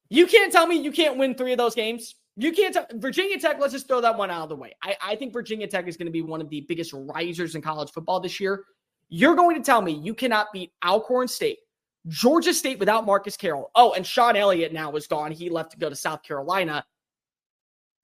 You 0.09 0.27
can't 0.27 0.51
tell 0.51 0.67
me 0.67 0.81
you 0.81 0.91
can't 0.91 1.17
win 1.17 1.35
three 1.35 1.51
of 1.51 1.57
those 1.57 1.75
games. 1.75 2.15
You 2.37 2.51
can't 2.51 2.73
tell 2.73 2.85
Virginia 2.93 3.39
Tech. 3.39 3.59
Let's 3.59 3.73
just 3.73 3.87
throw 3.87 4.01
that 4.01 4.17
one 4.17 4.29
out 4.29 4.43
of 4.43 4.49
the 4.49 4.55
way. 4.55 4.73
I, 4.83 4.95
I 5.01 5.15
think 5.15 5.33
Virginia 5.33 5.67
Tech 5.67 5.87
is 5.87 5.97
going 5.97 6.07
to 6.07 6.11
be 6.11 6.21
one 6.21 6.41
of 6.41 6.49
the 6.49 6.61
biggest 6.61 6.93
risers 6.93 7.55
in 7.55 7.61
college 7.61 7.91
football 7.91 8.19
this 8.19 8.39
year. 8.39 8.63
You're 9.09 9.35
going 9.35 9.55
to 9.55 9.63
tell 9.63 9.81
me 9.81 9.91
you 9.91 10.13
cannot 10.13 10.47
beat 10.53 10.71
Alcorn 10.83 11.27
State, 11.27 11.59
Georgia 12.07 12.53
State 12.53 12.79
without 12.79 13.05
Marcus 13.05 13.37
Carroll. 13.37 13.71
Oh, 13.75 13.93
and 13.93 14.05
Shawn 14.05 14.35
Elliott 14.35 14.73
now 14.73 14.91
is 14.93 15.07
gone. 15.07 15.31
He 15.31 15.49
left 15.49 15.71
to 15.71 15.77
go 15.77 15.89
to 15.89 15.95
South 15.95 16.23
Carolina 16.23 16.85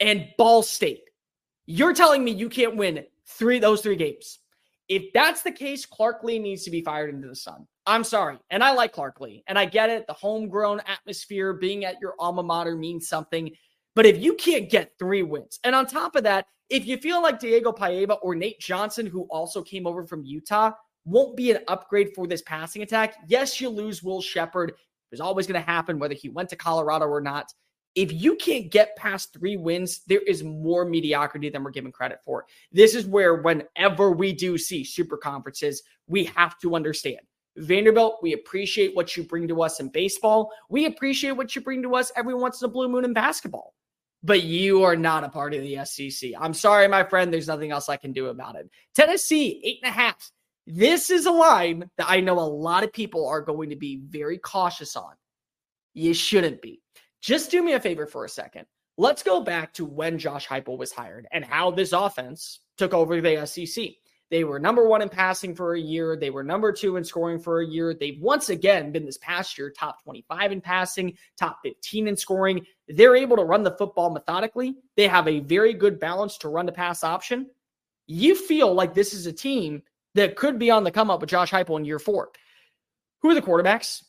and 0.01 0.27
Ball 0.37 0.63
State. 0.63 1.03
You're 1.67 1.93
telling 1.93 2.23
me 2.23 2.31
you 2.31 2.49
can't 2.49 2.75
win 2.75 3.05
three 3.25 3.59
those 3.59 3.81
three 3.81 3.95
games. 3.95 4.39
If 4.89 5.13
that's 5.13 5.41
the 5.41 5.51
case, 5.51 5.85
Clark 5.85 6.23
Lea 6.23 6.39
needs 6.39 6.63
to 6.63 6.71
be 6.71 6.81
fired 6.81 7.13
into 7.13 7.29
the 7.29 7.35
sun. 7.35 7.65
I'm 7.85 8.03
sorry. 8.03 8.37
And 8.49 8.61
I 8.61 8.73
like 8.73 8.91
Clark 8.91 9.21
Lea. 9.21 9.41
And 9.47 9.57
I 9.57 9.65
get 9.65 9.89
it. 9.89 10.05
The 10.05 10.13
homegrown 10.13 10.81
atmosphere, 10.85 11.53
being 11.53 11.85
at 11.85 12.01
your 12.01 12.15
alma 12.19 12.43
mater 12.43 12.75
means 12.75 13.07
something. 13.07 13.51
But 13.95 14.05
if 14.05 14.21
you 14.21 14.33
can't 14.33 14.69
get 14.69 14.91
three 14.99 15.23
wins, 15.23 15.59
and 15.63 15.75
on 15.75 15.85
top 15.85 16.15
of 16.15 16.23
that, 16.23 16.47
if 16.69 16.85
you 16.85 16.97
feel 16.97 17.21
like 17.21 17.39
Diego 17.39 17.71
Pavia 17.71 18.13
or 18.21 18.35
Nate 18.35 18.59
Johnson, 18.59 19.05
who 19.05 19.23
also 19.29 19.61
came 19.61 19.87
over 19.87 20.05
from 20.05 20.25
Utah, 20.25 20.71
won't 21.05 21.37
be 21.37 21.51
an 21.51 21.59
upgrade 21.67 22.09
for 22.15 22.27
this 22.27 22.41
passing 22.41 22.81
attack. 22.81 23.15
Yes, 23.27 23.61
you 23.61 23.69
lose 23.69 24.03
Will 24.03 24.21
Sheppard. 24.21 24.73
It's 25.11 25.21
always 25.21 25.47
going 25.47 25.59
to 25.59 25.65
happen, 25.65 25.99
whether 25.99 26.13
he 26.13 26.29
went 26.29 26.49
to 26.49 26.55
Colorado 26.55 27.05
or 27.05 27.21
not. 27.21 27.51
If 27.95 28.13
you 28.13 28.35
can't 28.35 28.71
get 28.71 28.95
past 28.95 29.33
three 29.33 29.57
wins, 29.57 30.01
there 30.07 30.21
is 30.21 30.43
more 30.43 30.85
mediocrity 30.85 31.49
than 31.49 31.63
we're 31.63 31.71
given 31.71 31.91
credit 31.91 32.19
for. 32.23 32.45
This 32.71 32.95
is 32.95 33.05
where, 33.05 33.41
whenever 33.41 34.11
we 34.11 34.31
do 34.31 34.57
see 34.57 34.83
super 34.83 35.17
conferences, 35.17 35.83
we 36.07 36.23
have 36.25 36.57
to 36.59 36.75
understand 36.75 37.19
Vanderbilt, 37.57 38.19
we 38.21 38.33
appreciate 38.33 38.95
what 38.95 39.15
you 39.17 39.23
bring 39.23 39.47
to 39.47 39.61
us 39.61 39.79
in 39.79 39.89
baseball. 39.89 40.51
We 40.69 40.85
appreciate 40.85 41.31
what 41.31 41.55
you 41.55 41.61
bring 41.61 41.81
to 41.83 41.95
us 41.95 42.11
every 42.15 42.33
once 42.33 42.61
in 42.61 42.65
a 42.65 42.71
blue 42.71 42.87
moon 42.87 43.05
in 43.05 43.13
basketball. 43.13 43.73
But 44.23 44.43
you 44.43 44.83
are 44.83 44.95
not 44.95 45.23
a 45.23 45.29
part 45.29 45.53
of 45.53 45.61
the 45.61 45.83
SEC. 45.83 46.31
I'm 46.39 46.53
sorry, 46.53 46.87
my 46.87 47.03
friend. 47.03 47.33
There's 47.33 47.47
nothing 47.47 47.71
else 47.71 47.89
I 47.89 47.97
can 47.97 48.13
do 48.13 48.27
about 48.27 48.55
it. 48.55 48.69
Tennessee, 48.95 49.59
eight 49.63 49.79
and 49.83 49.89
a 49.89 49.93
half. 49.93 50.31
This 50.67 51.09
is 51.09 51.25
a 51.25 51.31
line 51.31 51.89
that 51.97 52.05
I 52.07 52.21
know 52.21 52.39
a 52.39 52.41
lot 52.41 52.83
of 52.83 52.93
people 52.93 53.27
are 53.27 53.41
going 53.41 53.71
to 53.71 53.75
be 53.75 54.01
very 54.07 54.37
cautious 54.37 54.95
on. 54.95 55.13
You 55.93 56.13
shouldn't 56.13 56.61
be. 56.61 56.81
Just 57.21 57.51
do 57.51 57.61
me 57.61 57.73
a 57.73 57.79
favor 57.79 58.07
for 58.07 58.25
a 58.25 58.29
second. 58.29 58.65
Let's 58.97 59.23
go 59.23 59.41
back 59.41 59.73
to 59.75 59.85
when 59.85 60.17
Josh 60.17 60.47
Heupel 60.47 60.77
was 60.77 60.91
hired 60.91 61.27
and 61.31 61.45
how 61.45 61.71
this 61.71 61.93
offense 61.93 62.59
took 62.77 62.93
over 62.93 63.21
the 63.21 63.45
SEC. 63.45 63.89
They 64.31 64.43
were 64.43 64.59
number 64.59 64.87
one 64.87 65.01
in 65.01 65.09
passing 65.09 65.53
for 65.53 65.75
a 65.75 65.79
year. 65.79 66.15
They 66.15 66.29
were 66.29 66.43
number 66.43 66.71
two 66.71 66.95
in 66.95 67.03
scoring 67.03 67.37
for 67.37 67.61
a 67.61 67.67
year. 67.67 67.93
They've 67.93 68.19
once 68.21 68.49
again 68.49 68.91
been 68.91 69.05
this 69.05 69.17
past 69.17 69.57
year 69.57 69.69
top 69.69 70.01
25 70.03 70.53
in 70.53 70.61
passing, 70.61 71.17
top 71.37 71.59
15 71.63 72.07
in 72.07 72.15
scoring. 72.15 72.65
They're 72.87 73.15
able 73.15 73.35
to 73.37 73.43
run 73.43 73.61
the 73.61 73.75
football 73.77 74.09
methodically. 74.09 74.77
They 74.95 75.07
have 75.07 75.27
a 75.27 75.41
very 75.41 75.73
good 75.73 75.99
balance 75.99 76.37
to 76.39 76.49
run 76.49 76.65
the 76.65 76.71
pass 76.71 77.03
option. 77.03 77.49
You 78.07 78.35
feel 78.35 78.73
like 78.73 78.93
this 78.93 79.13
is 79.13 79.25
a 79.25 79.33
team 79.33 79.83
that 80.15 80.37
could 80.37 80.57
be 80.57 80.71
on 80.71 80.85
the 80.85 80.91
come 80.91 81.11
up 81.11 81.19
with 81.21 81.29
Josh 81.29 81.51
Heupel 81.51 81.77
in 81.77 81.85
year 81.85 81.99
four. 81.99 82.31
Who 83.21 83.29
are 83.29 83.35
the 83.35 83.41
quarterbacks? 83.41 84.03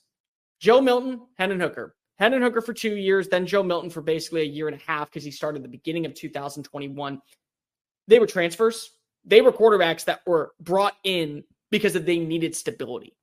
Joe 0.61 0.81
Milton, 0.81 1.21
Hendon 1.37 1.61
Hooker. 1.61 1.97
Hendon 2.19 2.43
Hooker 2.43 2.61
for 2.61 2.73
two 2.73 2.97
years, 2.97 3.29
then 3.29 3.47
Joe 3.47 3.63
Milton 3.63 3.91
for 3.91 4.03
basically 4.03 4.43
a 4.43 4.45
year 4.45 4.69
and 4.69 4.77
a 4.77 4.85
half 4.87 5.11
because 5.11 5.25
he 5.25 5.31
started 5.31 5.63
the 5.63 5.69
beginning 5.69 6.07
of 6.07 6.15
2021. 6.15 7.21
They 8.09 8.19
were 8.19 8.27
transfers. 8.27 8.91
They 9.25 9.41
were 9.41 9.53
quarterbacks 9.53 10.05
that 10.05 10.21
were 10.27 10.53
brought 10.61 10.95
in 11.05 11.45
because 11.71 11.95
they 11.95 12.19
needed 12.19 12.55
stability. 12.55 13.17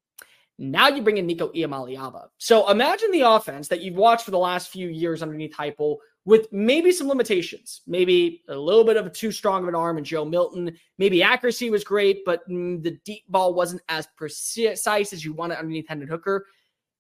Now 0.57 0.89
you 0.89 1.01
bring 1.01 1.17
in 1.17 1.25
Nico 1.25 1.49
Iamaleava. 1.49 2.27
So 2.37 2.69
imagine 2.69 3.11
the 3.11 3.21
offense 3.21 3.69
that 3.69 3.81
you've 3.81 3.95
watched 3.95 4.25
for 4.25 4.31
the 4.31 4.37
last 4.37 4.69
few 4.69 4.89
years 4.89 5.21
underneath 5.21 5.55
Heupel 5.55 5.97
with 6.25 6.51
maybe 6.51 6.91
some 6.91 7.07
limitations, 7.07 7.81
maybe 7.87 8.43
a 8.49 8.55
little 8.55 8.83
bit 8.83 8.97
of 8.97 9.13
too 9.13 9.31
strong 9.31 9.63
of 9.63 9.69
an 9.69 9.75
arm 9.75 9.97
in 9.97 10.03
Joe 10.03 10.25
Milton. 10.25 10.75
Maybe 10.97 11.23
accuracy 11.23 11.69
was 11.69 11.85
great, 11.85 12.25
but 12.25 12.47
mm, 12.49 12.83
the 12.83 12.99
deep 13.05 13.23
ball 13.29 13.53
wasn't 13.53 13.81
as 13.87 14.07
precise 14.17 15.13
as 15.13 15.23
you 15.23 15.33
want 15.33 15.53
it 15.53 15.59
underneath 15.59 15.87
Hendon 15.87 16.09
Hooker. 16.09 16.45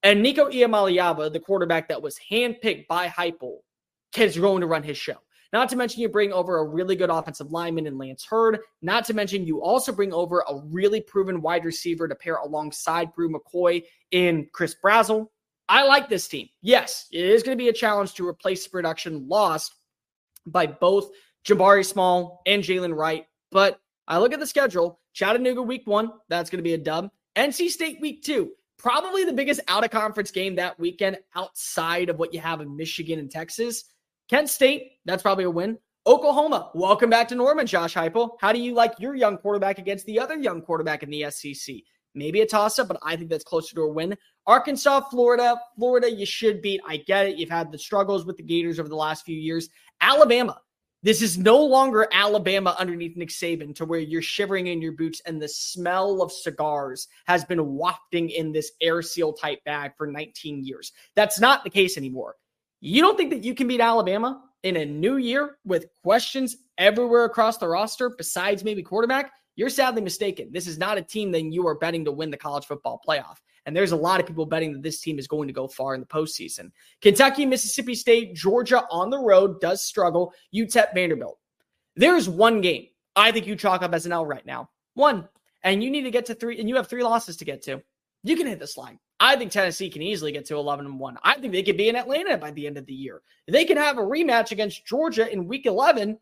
And 0.03 0.23
Nico 0.23 0.49
Iamaleava, 0.49 1.31
the 1.31 1.39
quarterback 1.39 1.89
that 1.89 2.01
was 2.01 2.19
handpicked 2.31 2.87
by 2.87 3.07
Heupel, 3.07 3.57
is 4.17 4.37
going 4.37 4.61
to 4.61 4.67
run 4.67 4.83
his 4.83 4.97
show. 4.97 5.17
Not 5.51 5.69
to 5.69 5.75
mention, 5.75 6.01
you 6.01 6.09
bring 6.09 6.31
over 6.31 6.59
a 6.59 6.63
really 6.63 6.95
good 6.95 7.09
offensive 7.09 7.51
lineman 7.51 7.87
in 7.87 7.97
Lance 7.97 8.23
Heard. 8.23 8.59
Not 8.81 9.05
to 9.05 9.13
mention, 9.13 9.45
you 9.45 9.63
also 9.63 9.91
bring 9.91 10.13
over 10.13 10.43
a 10.47 10.61
really 10.65 11.01
proven 11.01 11.41
wide 11.41 11.65
receiver 11.65 12.07
to 12.07 12.15
pair 12.15 12.35
alongside 12.35 13.13
Bru 13.13 13.33
McCoy 13.33 13.83
in 14.11 14.47
Chris 14.53 14.75
Brazzell. 14.83 15.27
I 15.67 15.85
like 15.85 16.07
this 16.07 16.27
team. 16.27 16.49
Yes, 16.61 17.07
it 17.11 17.25
is 17.25 17.43
going 17.43 17.57
to 17.57 17.61
be 17.61 17.69
a 17.69 17.73
challenge 17.73 18.13
to 18.15 18.27
replace 18.27 18.63
the 18.63 18.69
production 18.69 19.27
lost 19.27 19.75
by 20.45 20.67
both 20.67 21.09
Jabari 21.45 21.85
Small 21.85 22.41
and 22.45 22.63
Jaylen 22.63 22.95
Wright. 22.95 23.25
But 23.51 23.79
I 24.07 24.19
look 24.19 24.33
at 24.33 24.39
the 24.39 24.47
schedule 24.47 24.99
Chattanooga 25.13 25.61
week 25.61 25.85
one, 25.85 26.11
that's 26.29 26.49
going 26.49 26.59
to 26.59 26.63
be 26.63 26.73
a 26.73 26.77
dub. 26.77 27.09
NC 27.35 27.69
State 27.69 27.99
week 28.01 28.23
two, 28.23 28.51
probably 28.79 29.25
the 29.25 29.33
biggest 29.33 29.59
out 29.67 29.83
of 29.83 29.91
conference 29.91 30.31
game 30.31 30.55
that 30.55 30.79
weekend 30.79 31.19
outside 31.35 32.09
of 32.09 32.17
what 32.17 32.33
you 32.33 32.39
have 32.39 32.61
in 32.61 32.75
Michigan 32.75 33.19
and 33.19 33.29
Texas. 33.29 33.83
Kent 34.29 34.49
State, 34.49 34.93
that's 35.05 35.21
probably 35.21 35.43
a 35.43 35.51
win. 35.51 35.77
Oklahoma, 36.07 36.71
welcome 36.73 37.09
back 37.09 37.27
to 37.27 37.35
Norman, 37.35 37.67
Josh 37.67 37.93
Heupel. 37.93 38.37
How 38.39 38.53
do 38.53 38.59
you 38.59 38.73
like 38.73 38.93
your 38.97 39.15
young 39.15 39.37
quarterback 39.37 39.77
against 39.77 40.05
the 40.05 40.17
other 40.17 40.37
young 40.37 40.61
quarterback 40.61 41.03
in 41.03 41.09
the 41.09 41.29
SEC? 41.29 41.75
Maybe 42.15 42.41
a 42.41 42.45
toss 42.45 42.79
up, 42.79 42.87
but 42.87 42.97
I 43.03 43.15
think 43.15 43.29
that's 43.29 43.43
closer 43.43 43.75
to 43.75 43.81
a 43.81 43.91
win. 43.91 44.17
Arkansas, 44.47 45.01
Florida, 45.11 45.59
Florida, 45.75 46.09
you 46.09 46.25
should 46.25 46.61
beat. 46.61 46.81
I 46.87 46.97
get 46.97 47.27
it. 47.27 47.37
You've 47.37 47.49
had 47.49 47.71
the 47.71 47.77
struggles 47.77 48.25
with 48.25 48.37
the 48.37 48.43
Gators 48.43 48.79
over 48.79 48.89
the 48.89 48.95
last 48.95 49.25
few 49.25 49.37
years. 49.37 49.69
Alabama, 50.01 50.59
this 51.01 51.21
is 51.21 51.37
no 51.37 51.63
longer 51.63 52.07
Alabama 52.11 52.75
underneath 52.77 53.15
Nick 53.15 53.29
Saban 53.29 53.73
to 53.75 53.85
where 53.85 53.99
you're 53.99 54.21
shivering 54.21 54.67
in 54.67 54.81
your 54.81 54.91
boots 54.91 55.21
and 55.25 55.41
the 55.41 55.47
smell 55.47 56.21
of 56.21 56.31
cigars 56.31 57.07
has 57.25 57.45
been 57.45 57.65
wafting 57.65 58.29
in 58.29 58.51
this 58.51 58.71
air 58.81 59.01
seal 59.01 59.31
type 59.31 59.63
bag 59.63 59.91
for 59.97 60.07
19 60.07 60.65
years. 60.65 60.91
That's 61.15 61.39
not 61.39 61.63
the 61.63 61.69
case 61.69 61.97
anymore. 61.97 62.35
You 62.81 63.01
don't 63.01 63.17
think 63.17 63.29
that 63.29 63.45
you 63.45 63.55
can 63.55 63.67
beat 63.67 63.79
Alabama 63.79 64.43
in 64.63 64.75
a 64.75 64.85
new 64.85 65.17
year 65.17 65.57
with 65.65 65.87
questions 66.03 66.57
everywhere 66.77 67.25
across 67.25 67.57
the 67.57 67.67
roster 67.67 68.09
besides 68.09 68.63
maybe 68.63 68.83
quarterback? 68.83 69.31
You're 69.59 69.69
sadly 69.69 70.01
mistaken. 70.01 70.47
This 70.53 70.67
is 70.67 70.77
not 70.77 70.97
a 70.97 71.01
team 71.01 71.33
that 71.33 71.41
you 71.41 71.67
are 71.67 71.75
betting 71.75 72.05
to 72.05 72.13
win 72.13 72.31
the 72.31 72.37
college 72.37 72.65
football 72.65 73.01
playoff. 73.05 73.39
And 73.65 73.75
there's 73.75 73.91
a 73.91 73.95
lot 73.97 74.21
of 74.21 74.25
people 74.25 74.45
betting 74.45 74.71
that 74.71 74.81
this 74.81 75.01
team 75.01 75.19
is 75.19 75.27
going 75.27 75.49
to 75.49 75.53
go 75.53 75.67
far 75.67 75.93
in 75.95 75.99
the 75.99 76.05
postseason. 76.05 76.71
Kentucky, 77.01 77.45
Mississippi 77.45 77.93
State, 77.93 78.33
Georgia 78.33 78.85
on 78.89 79.09
the 79.09 79.19
road 79.19 79.59
does 79.59 79.81
struggle. 79.83 80.33
UTEP, 80.55 80.93
Vanderbilt. 80.93 81.39
There's 81.97 82.29
one 82.29 82.61
game 82.61 82.87
I 83.17 83.33
think 83.33 83.47
you 83.47 83.57
chalk 83.57 83.81
up 83.81 83.93
as 83.93 84.05
an 84.05 84.13
L 84.13 84.25
right 84.25 84.45
now. 84.45 84.69
One. 84.93 85.27
And 85.63 85.83
you 85.83 85.91
need 85.91 86.03
to 86.03 86.11
get 86.11 86.25
to 86.27 86.35
three, 86.35 86.57
and 86.57 86.69
you 86.69 86.77
have 86.77 86.87
three 86.87 87.03
losses 87.03 87.35
to 87.35 87.43
get 87.43 87.61
to. 87.63 87.83
You 88.23 88.37
can 88.37 88.47
hit 88.47 88.61
this 88.61 88.77
line. 88.77 88.97
I 89.19 89.35
think 89.35 89.51
Tennessee 89.51 89.89
can 89.89 90.01
easily 90.01 90.31
get 90.31 90.45
to 90.45 90.55
11 90.55 90.85
and 90.85 90.97
1. 90.97 91.17
I 91.21 91.37
think 91.37 91.51
they 91.51 91.63
could 91.63 91.75
be 91.75 91.89
in 91.89 91.97
Atlanta 91.97 92.37
by 92.37 92.51
the 92.51 92.65
end 92.65 92.77
of 92.77 92.85
the 92.85 92.93
year. 92.93 93.21
They 93.45 93.65
can 93.65 93.75
have 93.75 93.97
a 93.97 94.01
rematch 94.01 94.51
against 94.51 94.85
Georgia 94.85 95.29
in 95.29 95.49
week 95.49 95.65
11 95.65 96.17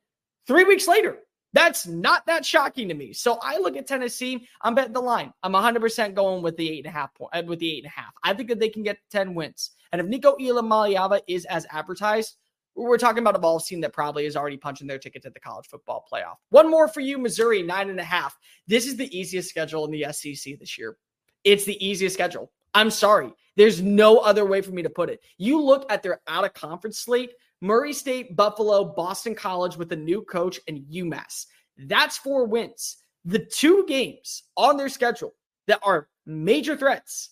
three 0.47 0.63
weeks 0.63 0.87
later. 0.87 1.19
That's 1.57 1.87
not 1.87 2.23
that 2.27 2.45
shocking 2.45 2.87
to 2.89 2.93
me. 2.93 3.13
So 3.13 3.39
I 3.41 3.57
look 3.57 3.75
at 3.75 3.87
Tennessee. 3.87 4.47
I'm 4.61 4.75
betting 4.75 4.93
the 4.93 5.01
line. 5.01 5.33
I'm 5.41 5.53
100% 5.53 6.13
going 6.13 6.43
with 6.43 6.55
the 6.55 6.69
eight 6.69 6.85
and 6.85 6.93
a 6.93 6.95
half 6.95 7.15
point. 7.15 7.31
Uh, 7.33 7.41
with 7.47 7.57
the 7.57 7.73
eight 7.73 7.83
and 7.83 7.87
a 7.87 7.99
half. 7.99 8.13
I 8.21 8.35
think 8.35 8.49
that 8.49 8.59
they 8.59 8.69
can 8.69 8.83
get 8.83 8.99
10 9.09 9.33
wins. 9.33 9.71
And 9.91 9.99
if 9.99 10.05
Nico 10.05 10.37
Iamaleava 10.37 11.21
is 11.27 11.45
as 11.45 11.65
advertised, 11.71 12.37
we're 12.75 12.99
talking 12.99 13.23
about 13.23 13.35
a 13.35 13.39
ball 13.39 13.59
team 13.59 13.81
that 13.81 13.91
probably 13.91 14.27
is 14.27 14.37
already 14.37 14.57
punching 14.57 14.85
their 14.85 14.99
ticket 14.99 15.23
to 15.23 15.31
the 15.31 15.39
college 15.39 15.65
football 15.65 16.05
playoff. 16.13 16.35
One 16.49 16.69
more 16.69 16.87
for 16.87 16.99
you, 16.99 17.17
Missouri, 17.17 17.63
nine 17.63 17.89
and 17.89 17.99
a 17.99 18.03
half. 18.03 18.37
This 18.67 18.85
is 18.85 18.95
the 18.95 19.17
easiest 19.17 19.49
schedule 19.49 19.83
in 19.85 19.89
the 19.89 20.05
SEC 20.13 20.59
this 20.59 20.77
year. 20.77 20.95
It's 21.43 21.65
the 21.65 21.83
easiest 21.83 22.13
schedule. 22.13 22.51
I'm 22.75 22.91
sorry. 22.91 23.33
There's 23.55 23.81
no 23.81 24.19
other 24.19 24.45
way 24.45 24.61
for 24.61 24.73
me 24.73 24.83
to 24.83 24.91
put 24.91 25.09
it. 25.09 25.21
You 25.39 25.59
look 25.59 25.91
at 25.91 26.03
their 26.03 26.21
out 26.27 26.45
of 26.45 26.53
conference 26.53 26.99
slate 26.99 27.31
Murray 27.61 27.93
State, 27.93 28.35
Buffalo, 28.35 28.83
Boston 28.83 29.35
College 29.35 29.77
with 29.77 29.91
a 29.91 29.95
new 29.95 30.21
coach, 30.21 30.59
and 30.67 30.85
UMass. 30.91 31.45
That's 31.77 32.17
four 32.17 32.45
wins. 32.45 32.97
The 33.25 33.39
two 33.39 33.85
games 33.87 34.43
on 34.55 34.77
their 34.77 34.89
schedule 34.89 35.33
that 35.67 35.79
are 35.83 36.07
major 36.25 36.77
threats 36.77 37.31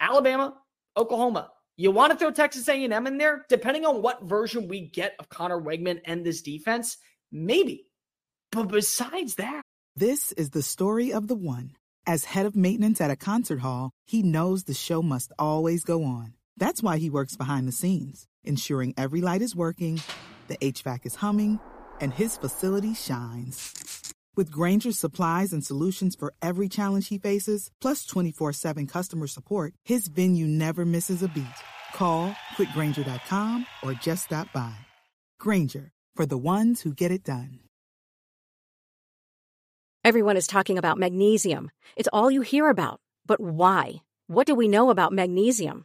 Alabama, 0.00 0.54
Oklahoma. 0.96 1.50
You 1.76 1.90
want 1.90 2.12
to 2.12 2.18
throw 2.18 2.30
Texas 2.30 2.68
A&M 2.68 3.06
in 3.06 3.18
there? 3.18 3.46
Depending 3.48 3.86
on 3.86 4.02
what 4.02 4.24
version 4.24 4.68
we 4.68 4.88
get 4.88 5.14
of 5.18 5.28
Conner 5.28 5.60
Weigman 5.60 6.00
and 6.04 6.24
this 6.24 6.42
defense, 6.42 6.98
maybe. 7.30 7.86
But 8.50 8.68
besides 8.68 9.36
that, 9.36 9.62
this 9.96 10.32
is 10.32 10.50
the 10.50 10.62
story 10.62 11.12
of 11.12 11.28
the 11.28 11.34
one. 11.34 11.72
As 12.06 12.24
head 12.24 12.46
of 12.46 12.56
maintenance 12.56 13.00
at 13.00 13.10
a 13.10 13.16
concert 13.16 13.60
hall, 13.60 13.92
he 14.06 14.22
knows 14.22 14.64
the 14.64 14.74
show 14.74 15.02
must 15.02 15.32
always 15.38 15.84
go 15.84 16.02
on. 16.02 16.34
That's 16.56 16.82
why 16.82 16.98
he 16.98 17.08
works 17.08 17.36
behind 17.36 17.68
the 17.68 17.72
scenes, 17.72 18.26
ensuring 18.44 18.94
every 18.96 19.20
light 19.20 19.42
is 19.42 19.56
working, 19.56 20.00
the 20.48 20.56
HVAC 20.58 21.06
is 21.06 21.16
humming, 21.16 21.60
and 22.00 22.12
his 22.12 22.36
facility 22.36 22.94
shines. 22.94 24.14
With 24.34 24.50
Grainger's 24.50 24.98
supplies 24.98 25.52
and 25.52 25.64
solutions 25.64 26.16
for 26.16 26.32
every 26.40 26.68
challenge 26.68 27.08
he 27.08 27.18
faces, 27.18 27.70
plus 27.80 28.04
24 28.06 28.52
7 28.52 28.86
customer 28.86 29.26
support, 29.26 29.74
his 29.84 30.08
venue 30.08 30.46
never 30.46 30.84
misses 30.84 31.22
a 31.22 31.28
beat. 31.28 31.58
Call 31.94 32.34
quickgranger.com 32.56 33.66
or 33.82 33.92
just 33.92 34.24
stop 34.24 34.50
by. 34.52 34.74
Grainger, 35.38 35.90
for 36.16 36.24
the 36.26 36.38
ones 36.38 36.80
who 36.80 36.94
get 36.94 37.12
it 37.12 37.24
done. 37.24 37.60
Everyone 40.04 40.36
is 40.36 40.48
talking 40.48 40.78
about 40.78 40.98
magnesium. 40.98 41.70
It's 41.94 42.08
all 42.12 42.28
you 42.28 42.40
hear 42.40 42.68
about. 42.68 43.00
But 43.24 43.40
why? 43.40 44.02
What 44.26 44.46
do 44.48 44.54
we 44.54 44.66
know 44.66 44.90
about 44.90 45.12
magnesium? 45.12 45.84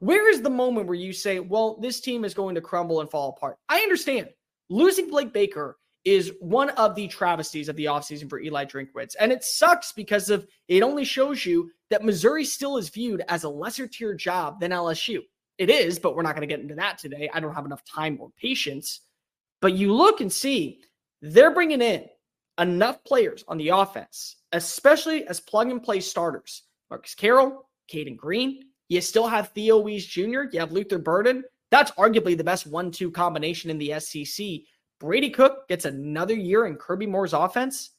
Where 0.00 0.30
is 0.30 0.42
the 0.42 0.50
moment 0.50 0.86
where 0.86 0.96
you 0.96 1.12
say, 1.12 1.40
well, 1.40 1.76
this 1.80 2.00
team 2.00 2.24
is 2.24 2.34
going 2.34 2.54
to 2.54 2.60
crumble 2.60 3.00
and 3.00 3.10
fall 3.10 3.30
apart? 3.30 3.58
I 3.68 3.80
understand. 3.80 4.28
Losing 4.70 5.08
Blake 5.10 5.32
Baker 5.32 5.76
is 6.04 6.32
one 6.40 6.70
of 6.70 6.94
the 6.94 7.06
travesties 7.06 7.68
of 7.68 7.76
the 7.76 7.84
offseason 7.84 8.28
for 8.28 8.40
Eli 8.40 8.64
Drinkwitz. 8.64 9.14
And 9.20 9.30
it 9.30 9.44
sucks 9.44 9.92
because 9.92 10.30
of 10.30 10.46
it 10.68 10.82
only 10.82 11.04
shows 11.04 11.44
you 11.44 11.70
that 11.90 12.04
Missouri 12.04 12.44
still 12.44 12.78
is 12.78 12.88
viewed 12.88 13.22
as 13.28 13.44
a 13.44 13.48
lesser 13.48 13.86
tier 13.86 14.14
job 14.14 14.58
than 14.58 14.70
LSU. 14.70 15.20
It 15.58 15.68
is, 15.68 15.98
but 15.98 16.16
we're 16.16 16.22
not 16.22 16.34
going 16.34 16.48
to 16.48 16.52
get 16.52 16.62
into 16.62 16.76
that 16.76 16.96
today. 16.96 17.28
I 17.34 17.40
don't 17.40 17.54
have 17.54 17.66
enough 17.66 17.84
time 17.84 18.16
or 18.18 18.30
patience. 18.40 19.00
But 19.60 19.74
you 19.74 19.92
look 19.92 20.22
and 20.22 20.32
see 20.32 20.80
they're 21.20 21.52
bringing 21.52 21.82
in 21.82 22.06
enough 22.58 23.04
players 23.04 23.44
on 23.46 23.58
the 23.58 23.68
offense, 23.68 24.36
especially 24.52 25.26
as 25.26 25.40
plug 25.40 25.70
and 25.70 25.82
play 25.82 26.00
starters. 26.00 26.62
Marcus 26.88 27.14
Carroll, 27.14 27.68
Cayden 27.88 28.16
Green. 28.16 28.69
You 28.90 29.00
still 29.00 29.28
have 29.28 29.50
Theo 29.50 29.78
Wease 29.78 30.04
Jr. 30.04 30.42
You 30.50 30.58
have 30.58 30.72
Luther 30.72 30.98
Burden. 30.98 31.44
That's 31.70 31.92
arguably 31.92 32.36
the 32.36 32.42
best 32.42 32.66
one-two 32.66 33.12
combination 33.12 33.70
in 33.70 33.78
the 33.78 34.00
SEC. 34.00 34.46
Brady 34.98 35.30
Cook 35.30 35.68
gets 35.68 35.84
another 35.84 36.34
year 36.34 36.66
in 36.66 36.74
Kirby 36.74 37.06
Moore's 37.06 37.32
offense, 37.32 37.90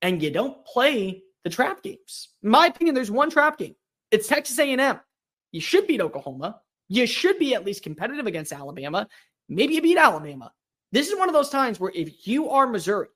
and 0.00 0.22
you 0.22 0.30
don't 0.30 0.64
play 0.64 1.22
the 1.44 1.50
trap 1.50 1.82
games. 1.82 2.30
In 2.42 2.48
my 2.48 2.66
opinion, 2.66 2.94
there's 2.94 3.10
one 3.10 3.28
trap 3.28 3.58
game. 3.58 3.76
It's 4.10 4.26
Texas 4.26 4.58
A&M. 4.58 4.98
You 5.52 5.60
should 5.60 5.86
beat 5.86 6.00
Oklahoma. 6.00 6.62
You 6.88 7.06
should 7.06 7.38
be 7.38 7.54
at 7.54 7.66
least 7.66 7.82
competitive 7.82 8.26
against 8.26 8.50
Alabama. 8.50 9.06
Maybe 9.50 9.74
you 9.74 9.82
beat 9.82 9.98
Alabama. 9.98 10.50
This 10.92 11.10
is 11.10 11.18
one 11.18 11.28
of 11.28 11.34
those 11.34 11.50
times 11.50 11.78
where 11.78 11.92
if 11.94 12.26
you 12.26 12.48
are 12.48 12.66
Missouri, 12.66 13.08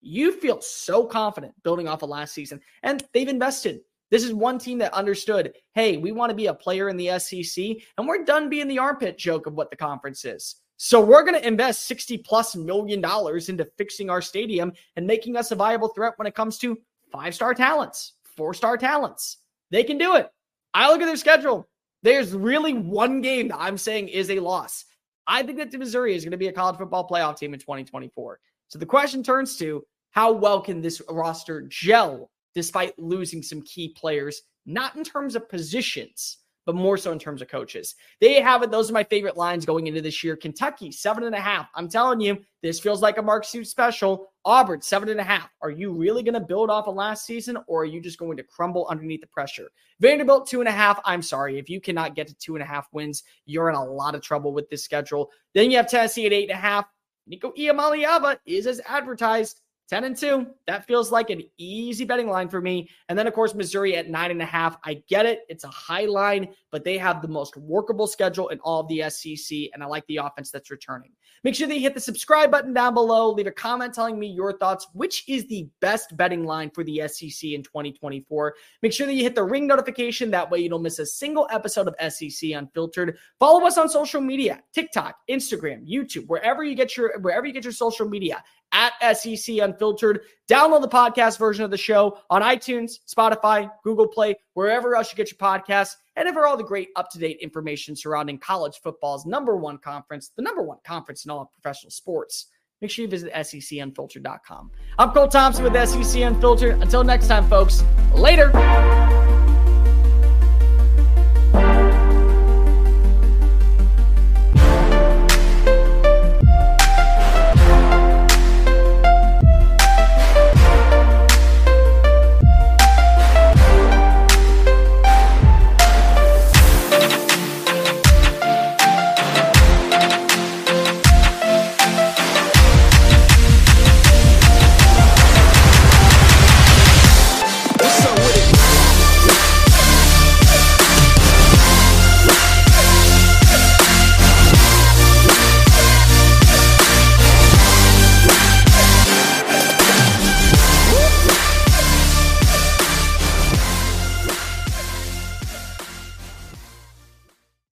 you 0.00 0.32
feel 0.32 0.62
so 0.62 1.04
confident 1.04 1.52
building 1.62 1.86
off 1.86 2.02
of 2.02 2.08
last 2.08 2.32
season, 2.32 2.62
and 2.82 3.04
they've 3.12 3.28
invested. 3.28 3.80
This 4.10 4.24
is 4.24 4.32
one 4.32 4.58
team 4.58 4.78
that 4.78 4.94
understood, 4.94 5.52
hey, 5.74 5.96
we 5.96 6.12
want 6.12 6.30
to 6.30 6.36
be 6.36 6.46
a 6.46 6.54
player 6.54 6.88
in 6.88 6.96
the 6.96 7.18
SEC, 7.18 7.76
and 7.96 8.06
we're 8.06 8.24
done 8.24 8.48
being 8.48 8.68
the 8.68 8.78
armpit 8.78 9.18
joke 9.18 9.46
of 9.46 9.54
what 9.54 9.70
the 9.70 9.76
conference 9.76 10.24
is. 10.24 10.56
So 10.78 11.00
we're 11.00 11.24
going 11.24 11.34
to 11.34 11.46
invest 11.46 11.86
60 11.86 12.18
plus 12.18 12.54
million 12.54 13.00
dollars 13.00 13.48
into 13.48 13.68
fixing 13.76 14.10
our 14.10 14.22
stadium 14.22 14.72
and 14.96 15.06
making 15.06 15.36
us 15.36 15.50
a 15.50 15.56
viable 15.56 15.88
threat 15.88 16.14
when 16.16 16.26
it 16.26 16.36
comes 16.36 16.56
to 16.58 16.78
five 17.10 17.34
star 17.34 17.52
talents, 17.52 18.14
four 18.36 18.54
star 18.54 18.76
talents. 18.76 19.38
They 19.70 19.82
can 19.82 19.98
do 19.98 20.14
it. 20.14 20.30
I 20.72 20.90
look 20.90 21.02
at 21.02 21.06
their 21.06 21.16
schedule. 21.16 21.68
There's 22.02 22.32
really 22.32 22.74
one 22.74 23.20
game 23.20 23.48
that 23.48 23.60
I'm 23.60 23.76
saying 23.76 24.08
is 24.08 24.30
a 24.30 24.38
loss. 24.38 24.84
I 25.26 25.42
think 25.42 25.58
that 25.58 25.76
Missouri 25.76 26.14
is 26.14 26.24
going 26.24 26.30
to 26.30 26.38
be 26.38 26.46
a 26.46 26.52
college 26.52 26.78
football 26.78 27.08
playoff 27.08 27.38
team 27.38 27.52
in 27.52 27.60
2024. 27.60 28.38
So 28.68 28.78
the 28.78 28.86
question 28.86 29.22
turns 29.22 29.56
to 29.56 29.84
how 30.12 30.32
well 30.32 30.60
can 30.60 30.80
this 30.80 31.02
roster 31.10 31.62
gel 31.62 32.30
despite 32.58 32.98
losing 32.98 33.40
some 33.40 33.62
key 33.62 33.90
players, 33.90 34.42
not 34.66 34.96
in 34.96 35.04
terms 35.04 35.36
of 35.36 35.48
positions, 35.48 36.38
but 36.66 36.74
more 36.74 36.96
so 36.96 37.12
in 37.12 37.18
terms 37.20 37.40
of 37.40 37.46
coaches. 37.46 37.94
They 38.20 38.40
have 38.40 38.64
it. 38.64 38.72
Those 38.72 38.90
are 38.90 38.94
my 38.94 39.04
favorite 39.04 39.36
lines 39.36 39.64
going 39.64 39.86
into 39.86 40.02
this 40.02 40.24
year. 40.24 40.34
Kentucky, 40.34 40.90
seven 40.90 41.22
and 41.22 41.36
a 41.36 41.40
half. 41.40 41.68
I'm 41.76 41.88
telling 41.88 42.20
you, 42.20 42.36
this 42.60 42.80
feels 42.80 43.00
like 43.00 43.16
a 43.16 43.22
Mark 43.22 43.44
Stoops 43.44 43.70
special. 43.70 44.32
Auburn, 44.44 44.82
seven 44.82 45.08
and 45.08 45.20
a 45.20 45.22
half. 45.22 45.48
Are 45.62 45.70
you 45.70 45.92
really 45.92 46.24
going 46.24 46.34
to 46.34 46.40
build 46.40 46.68
off 46.68 46.88
of 46.88 46.96
last 46.96 47.24
season 47.24 47.56
or 47.68 47.82
are 47.82 47.84
you 47.84 48.00
just 48.00 48.18
going 48.18 48.36
to 48.36 48.42
crumble 48.42 48.88
underneath 48.90 49.20
the 49.20 49.28
pressure? 49.28 49.70
Vanderbilt, 50.00 50.48
two 50.48 50.58
and 50.58 50.68
a 50.68 50.72
half. 50.72 51.00
I'm 51.04 51.22
sorry. 51.22 51.60
If 51.60 51.70
you 51.70 51.80
cannot 51.80 52.16
get 52.16 52.26
to 52.26 52.34
two 52.34 52.56
and 52.56 52.62
a 52.64 52.66
half 52.66 52.88
wins, 52.92 53.22
you're 53.46 53.68
in 53.68 53.76
a 53.76 53.84
lot 53.84 54.16
of 54.16 54.20
trouble 54.20 54.52
with 54.52 54.68
this 54.68 54.82
schedule. 54.82 55.30
Then 55.54 55.70
you 55.70 55.76
have 55.76 55.88
Tennessee 55.88 56.26
at 56.26 56.32
eight 56.32 56.50
and 56.50 56.58
a 56.58 56.60
half. 56.60 56.86
Nico 57.28 57.52
Iamaleava 57.52 58.36
is 58.46 58.66
as 58.66 58.80
advertised. 58.84 59.60
10 59.88 60.04
and 60.04 60.16
2. 60.16 60.46
That 60.66 60.86
feels 60.86 61.10
like 61.10 61.30
an 61.30 61.42
easy 61.56 62.04
betting 62.04 62.28
line 62.28 62.48
for 62.48 62.60
me. 62.60 62.90
And 63.08 63.18
then, 63.18 63.26
of 63.26 63.32
course, 63.32 63.54
Missouri 63.54 63.96
at 63.96 64.10
nine 64.10 64.30
and 64.30 64.42
a 64.42 64.46
half. 64.46 64.76
I 64.84 65.02
get 65.08 65.24
it. 65.24 65.40
It's 65.48 65.64
a 65.64 65.68
high 65.68 66.04
line, 66.04 66.48
but 66.70 66.84
they 66.84 66.98
have 66.98 67.22
the 67.22 67.28
most 67.28 67.56
workable 67.56 68.06
schedule 68.06 68.48
in 68.48 68.60
all 68.60 68.80
of 68.80 68.88
the 68.88 69.08
SEC. 69.08 69.58
And 69.72 69.82
I 69.82 69.86
like 69.86 70.06
the 70.06 70.18
offense 70.18 70.50
that's 70.50 70.70
returning. 70.70 71.12
Make 71.44 71.54
sure 71.54 71.68
that 71.68 71.74
you 71.74 71.80
hit 71.80 71.94
the 71.94 72.00
subscribe 72.00 72.50
button 72.50 72.74
down 72.74 72.94
below. 72.94 73.32
Leave 73.32 73.46
a 73.46 73.52
comment 73.52 73.94
telling 73.94 74.18
me 74.18 74.26
your 74.26 74.58
thoughts. 74.58 74.88
Which 74.92 75.26
is 75.28 75.46
the 75.46 75.68
best 75.80 76.16
betting 76.16 76.44
line 76.44 76.70
for 76.70 76.84
the 76.84 77.02
SEC 77.08 77.50
in 77.50 77.62
2024? 77.62 78.54
Make 78.82 78.92
sure 78.92 79.06
that 79.06 79.14
you 79.14 79.22
hit 79.22 79.34
the 79.34 79.44
ring 79.44 79.66
notification. 79.66 80.30
That 80.30 80.50
way 80.50 80.58
you 80.58 80.68
don't 80.68 80.82
miss 80.82 80.98
a 80.98 81.06
single 81.06 81.46
episode 81.50 81.88
of 81.88 82.12
SEC 82.12 82.50
Unfiltered. 82.50 83.16
Follow 83.38 83.66
us 83.66 83.78
on 83.78 83.88
social 83.88 84.20
media, 84.20 84.62
TikTok, 84.74 85.16
Instagram, 85.30 85.88
YouTube, 85.88 86.26
wherever 86.26 86.62
you 86.64 86.74
get 86.74 86.96
your 86.96 87.18
wherever 87.20 87.46
you 87.46 87.52
get 87.52 87.64
your 87.64 87.72
social 87.72 88.08
media 88.08 88.42
at 88.72 88.92
SEC 89.16 89.56
Unfiltered. 89.58 90.20
Download 90.50 90.80
the 90.80 90.88
podcast 90.88 91.38
version 91.38 91.64
of 91.64 91.70
the 91.70 91.76
show 91.76 92.18
on 92.30 92.42
iTunes, 92.42 92.92
Spotify, 93.06 93.70
Google 93.84 94.06
Play, 94.06 94.34
wherever 94.54 94.96
else 94.96 95.12
you 95.12 95.16
get 95.16 95.30
your 95.30 95.38
podcasts, 95.38 95.94
and 96.16 96.28
for 96.32 96.46
all 96.46 96.56
the 96.56 96.64
great 96.64 96.88
up 96.96 97.10
to 97.10 97.18
date 97.18 97.38
information 97.40 97.94
surrounding 97.94 98.38
college 98.38 98.80
football's 98.82 99.24
number 99.26 99.56
one 99.56 99.78
conference, 99.78 100.32
the 100.36 100.42
number 100.42 100.62
one 100.62 100.78
conference 100.84 101.24
in 101.24 101.30
all 101.30 101.42
of 101.42 101.52
professional 101.52 101.90
sports. 101.90 102.46
Make 102.80 102.90
sure 102.90 103.04
you 103.04 103.08
visit 103.08 103.32
secunfiltered.com. 103.32 104.70
I'm 104.98 105.10
Cole 105.10 105.28
Thompson 105.28 105.64
with 105.64 105.88
SEC 105.88 106.22
Unfiltered. 106.22 106.80
Until 106.80 107.02
next 107.02 107.26
time, 107.26 107.48
folks, 107.48 107.82
later. 108.14 108.52